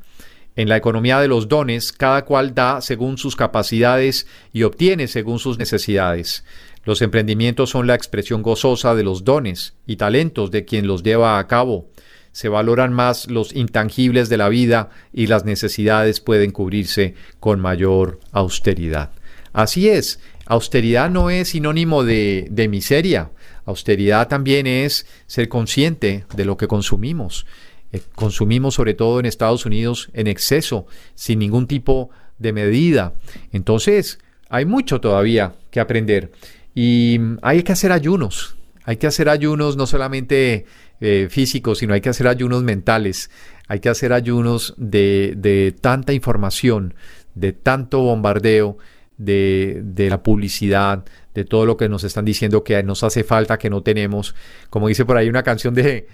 En 0.57 0.69
la 0.69 0.77
economía 0.77 1.21
de 1.21 1.29
los 1.29 1.47
dones, 1.47 1.93
cada 1.93 2.25
cual 2.25 2.53
da 2.53 2.81
según 2.81 3.17
sus 3.17 3.37
capacidades 3.37 4.27
y 4.53 4.65
obtiene 4.65 5.07
según 5.07 5.39
sus 5.39 5.57
necesidades. 5.57 6.43
Los 6.89 7.03
emprendimientos 7.03 7.69
son 7.69 7.87
la 7.87 7.95
expresión 7.95 8.41
gozosa 8.41 8.95
de 8.95 9.03
los 9.03 9.23
dones 9.23 9.75
y 9.87 9.97
talentos 9.97 10.51
de 10.51 10.65
quien 10.65 10.87
los 10.87 11.03
lleva 11.03 11.39
a 11.39 11.47
cabo. 11.47 11.91
Se 12.33 12.49
valoran 12.49 12.95
más 12.95 13.31
los 13.31 13.55
intangibles 13.55 14.31
de 14.31 14.39
la 14.39 14.49
vida 14.49 14.89
y 15.13 15.27
las 15.27 15.45
necesidades 15.45 16.21
pueden 16.21 16.51
cubrirse 16.51 17.15
con 17.41 17.61
mayor 17.61 18.21
austeridad. 18.33 19.11
Así 19.53 19.91
es, 19.91 20.19
austeridad 20.47 21.11
no 21.11 21.29
es 21.29 21.49
sinónimo 21.49 22.05
de, 22.05 22.49
de 22.51 22.69
miseria. 22.69 23.33
Austeridad 23.67 24.27
también 24.27 24.67
es 24.67 25.05
ser 25.27 25.51
consciente 25.51 26.25
de 26.35 26.47
lo 26.47 26.57
que 26.57 26.69
consumimos. 26.69 27.45
Eh, 27.93 28.01
consumimos 28.15 28.77
sobre 28.77 28.95
todo 28.95 29.21
en 29.21 29.27
Estados 29.27 29.67
Unidos 29.67 30.09
en 30.15 30.27
exceso, 30.27 30.87
sin 31.15 31.41
ningún 31.41 31.67
tipo 31.67 32.09
de 32.39 32.55
medida. 32.55 33.13
Entonces, 33.53 34.21
hay 34.49 34.65
mucho 34.65 35.03
todavía 35.03 35.55
que 35.71 35.81
aprender 35.81 36.33
y 36.75 37.19
hay 37.43 37.63
que 37.63 37.73
hacer 37.73 37.93
ayunos. 37.93 38.57
Hay 38.85 38.97
que 38.97 39.07
hacer 39.07 39.29
ayunos 39.29 39.77
no 39.77 39.87
solamente 39.87 40.65
eh, 41.01 41.29
físicos, 41.31 41.79
sino 41.79 41.95
hay 41.95 42.01
que 42.01 42.09
hacer 42.09 42.27
ayunos 42.27 42.63
mentales. 42.63 43.31
Hay 43.67 43.81
que 43.81 43.91
hacer 43.91 44.13
ayunos 44.13 44.75
de, 44.79 45.35
de 45.37 45.75
tanta 45.79 46.13
información, 46.13 46.95
de 47.35 47.53
tanto 47.53 48.01
bombardeo, 48.01 48.79
de, 49.19 49.83
de, 49.85 50.09
la 50.09 50.23
publicidad, 50.23 51.05
de 51.35 51.45
todo 51.45 51.67
lo 51.67 51.77
que 51.77 51.89
nos 51.89 52.05
están 52.05 52.25
diciendo 52.25 52.65
que 52.65 52.83
nos 52.83 53.03
hace 53.03 53.25
falta, 53.25 53.59
que 53.59 53.69
no 53.69 53.83
tenemos. 53.83 54.35
Como 54.71 54.89
dice 54.89 55.05
por 55.05 55.17
ahí 55.17 55.29
una 55.29 55.43
canción 55.43 55.75
de, 55.75 56.07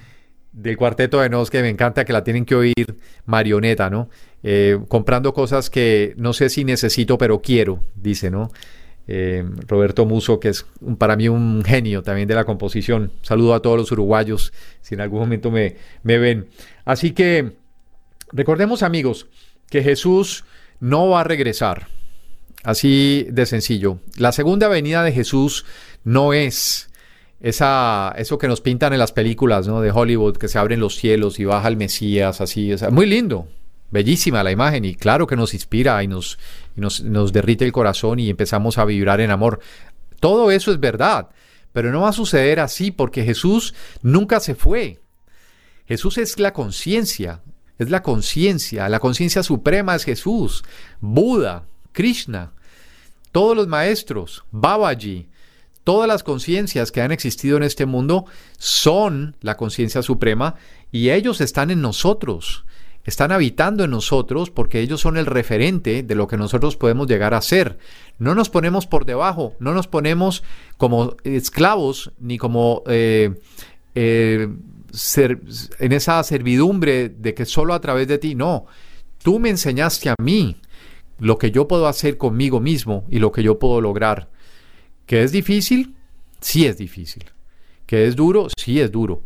del 0.54 0.76
cuarteto 0.76 1.20
de 1.20 1.28
Nos 1.28 1.50
que 1.50 1.62
me 1.62 1.68
encanta 1.68 2.04
que 2.04 2.12
la 2.12 2.24
tienen 2.24 2.44
que 2.44 2.54
oír 2.54 2.96
marioneta, 3.26 3.90
¿no? 3.90 4.08
Eh, 4.42 4.78
comprando 4.88 5.34
cosas 5.34 5.68
que 5.68 6.14
no 6.16 6.32
sé 6.32 6.48
si 6.48 6.64
necesito, 6.64 7.18
pero 7.18 7.42
quiero, 7.42 7.82
dice, 7.96 8.30
¿no? 8.30 8.50
Eh, 9.06 9.44
Roberto 9.66 10.06
Muso, 10.06 10.40
que 10.40 10.48
es 10.48 10.64
para 10.98 11.16
mí 11.16 11.28
un 11.28 11.62
genio 11.64 12.02
también 12.02 12.26
de 12.26 12.34
la 12.34 12.44
composición. 12.44 13.12
Saludo 13.22 13.54
a 13.54 13.60
todos 13.60 13.76
los 13.76 13.92
uruguayos, 13.92 14.52
si 14.80 14.94
en 14.94 15.02
algún 15.02 15.20
momento 15.20 15.50
me, 15.50 15.76
me 16.02 16.18
ven. 16.18 16.48
Así 16.84 17.12
que 17.12 17.52
recordemos, 18.32 18.82
amigos, 18.82 19.26
que 19.68 19.82
Jesús 19.82 20.44
no 20.80 21.08
va 21.08 21.20
a 21.20 21.24
regresar. 21.24 21.88
Así 22.62 23.26
de 23.30 23.44
sencillo. 23.44 23.98
La 24.16 24.32
segunda 24.32 24.68
venida 24.68 25.02
de 25.02 25.12
Jesús 25.12 25.66
no 26.02 26.32
es 26.32 26.88
esa, 27.40 28.14
eso 28.16 28.38
que 28.38 28.48
nos 28.48 28.62
pintan 28.62 28.94
en 28.94 28.98
las 28.98 29.12
películas 29.12 29.66
¿no? 29.66 29.82
de 29.82 29.90
Hollywood, 29.90 30.38
que 30.38 30.48
se 30.48 30.58
abren 30.58 30.80
los 30.80 30.96
cielos 30.96 31.38
y 31.38 31.44
baja 31.44 31.68
el 31.68 31.76
Mesías, 31.76 32.40
así, 32.40 32.72
o 32.72 32.90
muy 32.90 33.04
lindo, 33.04 33.48
bellísima 33.94 34.42
la 34.42 34.50
imagen 34.50 34.84
y 34.84 34.96
claro 34.96 35.26
que 35.26 35.36
nos 35.36 35.54
inspira 35.54 36.02
y, 36.02 36.08
nos, 36.08 36.38
nos, 36.74 37.00
nos 37.00 37.32
derrite 37.32 37.64
el 37.64 37.72
corazón 37.72 38.18
y 38.18 38.28
empezamos 38.28 38.76
a 38.76 38.84
vibrar 38.84 39.20
en 39.20 39.30
amor. 39.30 39.60
Todo 40.20 40.50
eso 40.50 40.72
es 40.72 40.80
verdad, 40.80 41.30
pero 41.72 41.92
no 41.92 42.02
va 42.02 42.10
a 42.10 42.12
suceder 42.12 42.60
así 42.60 42.90
porque 42.90 43.24
Jesús 43.24 43.72
nunca 44.02 44.40
se 44.40 44.54
fue. 44.54 45.00
Jesús 45.86 46.18
es 46.18 46.40
la 46.40 46.52
conciencia, 46.52 47.42
es 47.78 47.88
la 47.88 48.02
conciencia, 48.02 48.88
la 48.88 48.98
conciencia 48.98 49.42
suprema 49.42 49.94
es 49.94 50.04
Jesús, 50.04 50.64
Buda, 51.00 51.64
Krishna, 51.92 52.52
todos 53.30 53.56
los 53.56 53.68
maestros, 53.68 54.44
Babaji, 54.50 55.28
Todas 55.84 56.08
las 56.08 56.22
conciencias 56.22 56.90
que 56.90 57.02
han 57.02 57.12
existido 57.12 57.58
en 57.58 57.62
este 57.62 57.84
mundo 57.84 58.24
son 58.56 59.36
la 59.42 59.58
conciencia 59.58 60.00
suprema 60.00 60.54
y 60.90 61.10
ellos 61.10 61.42
están 61.42 61.70
en 61.70 61.82
nosotros, 61.82 62.64
están 63.04 63.32
habitando 63.32 63.84
en 63.84 63.90
nosotros 63.90 64.50
porque 64.50 64.80
ellos 64.80 65.00
son 65.00 65.16
el 65.16 65.26
referente 65.26 66.02
de 66.02 66.14
lo 66.14 66.26
que 66.26 66.36
nosotros 66.36 66.76
podemos 66.76 67.06
llegar 67.06 67.34
a 67.34 67.42
ser. 67.42 67.78
No 68.18 68.34
nos 68.34 68.48
ponemos 68.48 68.86
por 68.86 69.04
debajo, 69.04 69.54
no 69.60 69.74
nos 69.74 69.86
ponemos 69.86 70.42
como 70.78 71.16
esclavos 71.22 72.12
ni 72.18 72.38
como 72.38 72.82
eh, 72.86 73.34
eh, 73.94 74.48
en 75.78 75.92
esa 75.92 76.22
servidumbre 76.22 77.08
de 77.10 77.34
que 77.34 77.44
solo 77.44 77.74
a 77.74 77.80
través 77.80 78.08
de 78.08 78.18
ti, 78.18 78.34
no. 78.34 78.66
Tú 79.22 79.38
me 79.38 79.50
enseñaste 79.50 80.08
a 80.08 80.14
mí 80.18 80.56
lo 81.18 81.38
que 81.38 81.50
yo 81.50 81.68
puedo 81.68 81.86
hacer 81.86 82.16
conmigo 82.16 82.60
mismo 82.60 83.04
y 83.10 83.18
lo 83.18 83.32
que 83.32 83.42
yo 83.42 83.58
puedo 83.58 83.80
lograr. 83.80 84.30
¿Que 85.06 85.22
es 85.22 85.32
difícil? 85.32 85.94
Sí 86.40 86.66
es 86.66 86.78
difícil. 86.78 87.24
¿Que 87.86 88.06
es 88.06 88.16
duro? 88.16 88.48
Sí 88.56 88.80
es 88.80 88.90
duro. 88.90 89.24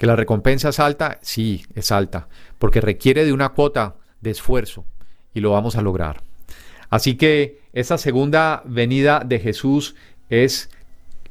¿Que 0.00 0.06
la 0.06 0.16
recompensa 0.16 0.70
es 0.70 0.80
alta? 0.80 1.18
Sí, 1.20 1.62
es 1.74 1.92
alta, 1.92 2.26
porque 2.58 2.80
requiere 2.80 3.22
de 3.26 3.34
una 3.34 3.50
cuota 3.50 3.96
de 4.22 4.30
esfuerzo 4.30 4.86
y 5.34 5.40
lo 5.40 5.50
vamos 5.50 5.76
a 5.76 5.82
lograr. 5.82 6.22
Así 6.88 7.18
que 7.18 7.60
esa 7.74 7.98
segunda 7.98 8.62
venida 8.64 9.20
de 9.22 9.38
Jesús 9.40 9.96
es 10.30 10.70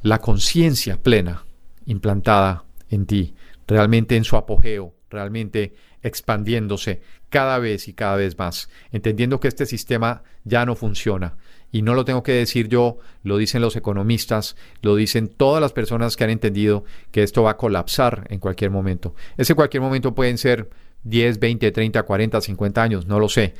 la 0.02 0.20
conciencia 0.20 1.02
plena 1.02 1.46
implantada 1.84 2.62
en 2.90 3.06
ti, 3.06 3.34
realmente 3.66 4.14
en 4.14 4.22
su 4.22 4.36
apogeo, 4.36 4.94
realmente 5.10 5.74
expandiéndose 6.04 7.02
cada 7.28 7.58
vez 7.58 7.88
y 7.88 7.92
cada 7.92 8.14
vez 8.14 8.38
más, 8.38 8.70
entendiendo 8.92 9.40
que 9.40 9.48
este 9.48 9.66
sistema 9.66 10.22
ya 10.44 10.64
no 10.64 10.76
funciona, 10.76 11.38
y 11.72 11.82
no 11.82 11.94
lo 11.94 12.04
tengo 12.04 12.22
que 12.22 12.32
decir 12.32 12.68
yo, 12.68 12.98
lo 13.22 13.36
dicen 13.36 13.62
los 13.62 13.76
economistas, 13.76 14.56
lo 14.82 14.96
dicen 14.96 15.28
todas 15.28 15.60
las 15.60 15.72
personas 15.72 16.16
que 16.16 16.24
han 16.24 16.30
entendido 16.30 16.84
que 17.10 17.22
esto 17.22 17.42
va 17.42 17.52
a 17.52 17.56
colapsar 17.56 18.26
en 18.30 18.40
cualquier 18.40 18.70
momento. 18.70 19.14
Ese 19.36 19.54
cualquier 19.54 19.82
momento 19.82 20.14
pueden 20.14 20.38
ser 20.38 20.70
10, 21.04 21.38
20, 21.38 21.70
30, 21.70 22.02
40, 22.02 22.40
50 22.40 22.82
años, 22.82 23.06
no 23.06 23.18
lo 23.18 23.28
sé, 23.28 23.54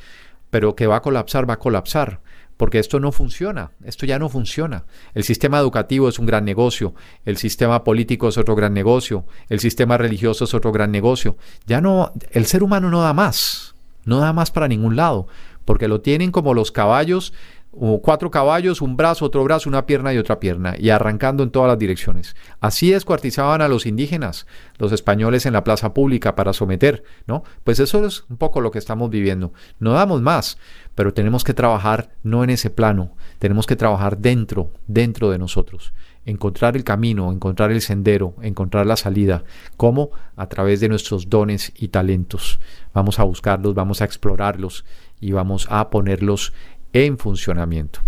pero 0.49 0.75
que 0.75 0.87
va 0.87 0.97
a 0.97 1.01
colapsar, 1.01 1.49
va 1.49 1.55
a 1.55 1.59
colapsar, 1.59 2.19
porque 2.57 2.77
esto 2.77 2.99
no 2.99 3.11
funciona, 3.11 3.71
esto 3.85 4.05
ya 4.05 4.19
no 4.19 4.29
funciona. 4.29 4.85
El 5.15 5.23
sistema 5.23 5.57
educativo 5.57 6.07
es 6.09 6.19
un 6.19 6.27
gran 6.27 6.45
negocio, 6.45 6.93
el 7.25 7.37
sistema 7.37 7.83
político 7.83 8.27
es 8.27 8.37
otro 8.37 8.55
gran 8.55 8.73
negocio, 8.73 9.25
el 9.49 9.59
sistema 9.59 9.97
religioso 9.97 10.43
es 10.43 10.53
otro 10.53 10.71
gran 10.71 10.91
negocio. 10.91 11.37
Ya 11.65 11.81
no, 11.81 12.11
el 12.31 12.45
ser 12.45 12.61
humano 12.61 12.91
no 12.91 13.01
da 13.01 13.13
más, 13.13 13.73
no 14.05 14.19
da 14.19 14.33
más 14.33 14.51
para 14.51 14.67
ningún 14.67 14.95
lado, 14.95 15.27
porque 15.65 15.87
lo 15.87 16.01
tienen 16.01 16.31
como 16.31 16.53
los 16.53 16.71
caballos 16.71 17.33
cuatro 17.71 18.29
caballos, 18.29 18.81
un 18.81 18.97
brazo, 18.97 19.25
otro 19.25 19.43
brazo, 19.43 19.69
una 19.69 19.85
pierna 19.85 20.13
y 20.13 20.17
otra 20.17 20.39
pierna, 20.39 20.75
y 20.77 20.89
arrancando 20.89 21.41
en 21.43 21.51
todas 21.51 21.69
las 21.69 21.79
direcciones. 21.79 22.35
Así 22.59 22.91
descuartizaban 22.91 23.61
a 23.61 23.69
los 23.69 23.85
indígenas, 23.85 24.45
los 24.77 24.91
españoles 24.91 25.45
en 25.45 25.53
la 25.53 25.63
plaza 25.63 25.93
pública 25.93 26.35
para 26.35 26.53
someter, 26.53 27.03
¿no? 27.27 27.43
Pues 27.63 27.79
eso 27.79 28.05
es 28.05 28.25
un 28.29 28.37
poco 28.37 28.59
lo 28.61 28.71
que 28.71 28.79
estamos 28.79 29.09
viviendo. 29.09 29.53
No 29.79 29.93
damos 29.93 30.21
más, 30.21 30.57
pero 30.95 31.13
tenemos 31.13 31.43
que 31.43 31.53
trabajar 31.53 32.09
no 32.23 32.43
en 32.43 32.49
ese 32.49 32.69
plano, 32.69 33.15
tenemos 33.39 33.65
que 33.65 33.77
trabajar 33.77 34.17
dentro, 34.17 34.71
dentro 34.87 35.31
de 35.31 35.37
nosotros. 35.37 35.93
encontrar 36.25 36.75
el 36.75 36.83
camino, 36.83 37.31
encontrar 37.31 37.71
el 37.71 37.81
sendero, 37.81 38.35
encontrar 38.41 38.85
la 38.85 38.95
salida. 38.95 39.43
¿Cómo? 39.77 40.11
A 40.35 40.47
través 40.47 40.79
de 40.79 40.89
nuestros 40.89 41.29
dones 41.29 41.71
y 41.75 41.89
talentos. 41.89 42.59
Vamos 42.93 43.19
a 43.19 43.23
buscarlos, 43.23 43.73
vamos 43.73 44.01
a 44.01 44.05
explorarlos 44.05 44.85
y 45.19 45.31
vamos 45.31 45.67
a 45.69 45.89
ponerlos 45.89 46.53
en 46.93 47.17
funcionamiento. 47.17 48.01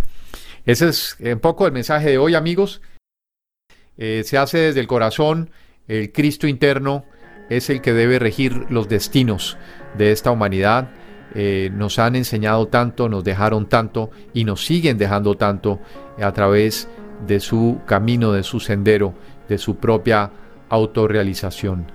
Ese 0.66 0.90
es 0.90 1.18
un 1.20 1.40
poco 1.40 1.66
el 1.66 1.74
mensaje 1.74 2.10
de 2.10 2.18
hoy, 2.18 2.36
amigos. 2.36 2.82
Eh, 3.98 4.24
se 4.26 4.38
hace 4.38 4.58
desde 4.58 4.80
el 4.80 4.88
corazón, 4.88 5.52
el 5.88 6.12
Cristo 6.12 6.48
interno 6.48 7.06
es 7.50 7.70
el 7.70 7.82
que 7.82 7.94
debe 7.94 8.20
regir 8.20 8.66
los 8.70 8.88
destinos 8.90 9.58
de 9.98 10.12
esta 10.12 10.32
humanidad. 10.32 10.90
Eh, 11.36 11.70
nos 11.74 12.00
han 12.00 12.16
enseñado 12.16 12.68
tanto, 12.68 13.10
nos 13.10 13.24
dejaron 13.24 13.68
tanto 13.68 14.12
y 14.34 14.46
nos 14.46 14.66
siguen 14.66 14.98
dejando 14.98 15.36
tanto 15.36 15.80
a 16.22 16.32
través 16.32 16.88
de 17.28 17.40
su 17.40 17.82
camino, 17.86 18.32
de 18.32 18.44
su 18.44 18.60
sendero, 18.60 19.14
de 19.50 19.58
su 19.58 19.78
propia 19.78 20.32
autorrealización. 20.70 21.92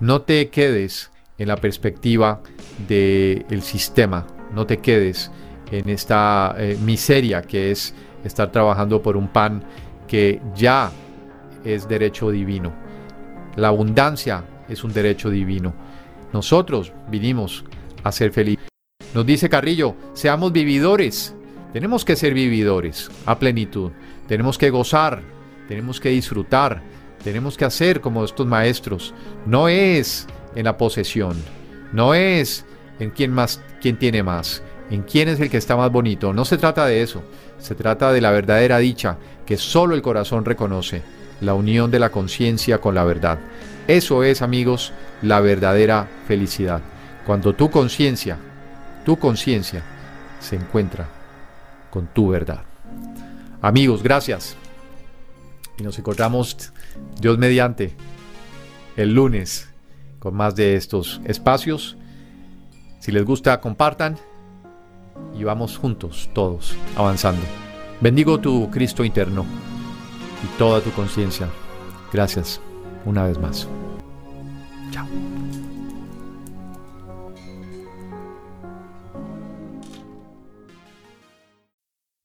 No 0.00 0.22
te 0.22 0.48
quedes 0.48 1.10
en 1.38 1.48
la 1.48 1.56
perspectiva 1.56 2.42
del 2.88 3.62
sistema, 3.62 4.26
no 4.54 4.66
te 4.66 4.78
quedes 4.78 5.30
en 5.78 5.88
esta 5.88 6.54
eh, 6.58 6.76
miseria 6.80 7.42
que 7.42 7.70
es 7.70 7.94
estar 8.24 8.50
trabajando 8.52 9.02
por 9.02 9.16
un 9.16 9.28
pan 9.28 9.62
que 10.06 10.40
ya 10.54 10.90
es 11.64 11.88
derecho 11.88 12.30
divino. 12.30 12.72
La 13.56 13.68
abundancia 13.68 14.44
es 14.68 14.84
un 14.84 14.92
derecho 14.92 15.30
divino. 15.30 15.74
Nosotros 16.32 16.92
vinimos 17.08 17.64
a 18.02 18.12
ser 18.12 18.32
felices. 18.32 18.68
Nos 19.14 19.26
dice 19.26 19.48
Carrillo, 19.48 19.94
seamos 20.12 20.52
vividores. 20.52 21.34
Tenemos 21.72 22.04
que 22.04 22.16
ser 22.16 22.34
vividores 22.34 23.10
a 23.26 23.38
plenitud. 23.38 23.90
Tenemos 24.28 24.58
que 24.58 24.70
gozar, 24.70 25.22
tenemos 25.68 26.00
que 26.00 26.10
disfrutar, 26.10 26.82
tenemos 27.22 27.56
que 27.56 27.64
hacer 27.64 28.00
como 28.00 28.24
estos 28.24 28.46
maestros. 28.46 29.14
No 29.46 29.68
es 29.68 30.26
en 30.54 30.64
la 30.64 30.76
posesión, 30.76 31.36
no 31.92 32.14
es 32.14 32.64
en 33.00 33.10
quién 33.10 33.32
más, 33.32 33.60
quién 33.80 33.98
tiene 33.98 34.22
más, 34.22 34.62
en 34.90 35.02
quién 35.02 35.28
es 35.28 35.40
el 35.40 35.50
que 35.50 35.56
está 35.56 35.76
más 35.76 35.90
bonito. 35.90 36.32
No 36.32 36.44
se 36.44 36.58
trata 36.58 36.86
de 36.86 37.02
eso. 37.02 37.22
Se 37.58 37.74
trata 37.74 38.12
de 38.12 38.20
la 38.20 38.30
verdadera 38.30 38.78
dicha 38.78 39.18
que 39.46 39.56
solo 39.56 39.94
el 39.94 40.02
corazón 40.02 40.44
reconoce, 40.44 41.02
la 41.40 41.54
unión 41.54 41.90
de 41.90 41.98
la 41.98 42.10
conciencia 42.10 42.78
con 42.80 42.94
la 42.94 43.04
verdad. 43.04 43.38
Eso 43.86 44.22
es, 44.22 44.42
amigos, 44.42 44.92
la 45.22 45.40
verdadera 45.40 46.08
felicidad. 46.26 46.80
Cuando 47.26 47.54
tu 47.54 47.70
conciencia, 47.70 48.38
tu 49.04 49.18
conciencia 49.18 49.82
se 50.40 50.56
encuentra 50.56 51.08
con 51.90 52.06
tu 52.06 52.28
verdad. 52.28 52.62
Amigos, 53.62 54.02
gracias. 54.02 54.56
Y 55.78 55.82
nos 55.82 55.98
encontramos, 55.98 56.72
Dios 57.20 57.38
mediante, 57.38 57.94
el 58.96 59.14
lunes 59.14 59.68
con 60.18 60.34
más 60.34 60.54
de 60.54 60.76
estos 60.76 61.20
espacios. 61.24 61.96
Si 63.00 63.12
les 63.12 63.24
gusta, 63.24 63.60
compartan 63.60 64.16
y 65.38 65.44
vamos 65.44 65.78
juntos, 65.78 66.28
todos, 66.32 66.76
avanzando. 66.96 67.42
Bendigo 68.00 68.38
tu 68.38 68.70
Cristo 68.70 69.04
interno 69.04 69.44
y 70.42 70.58
toda 70.58 70.80
tu 70.80 70.90
conciencia. 70.92 71.48
Gracias 72.12 72.60
una 73.04 73.24
vez 73.24 73.38
más. 73.38 73.68
Chao. 74.90 75.06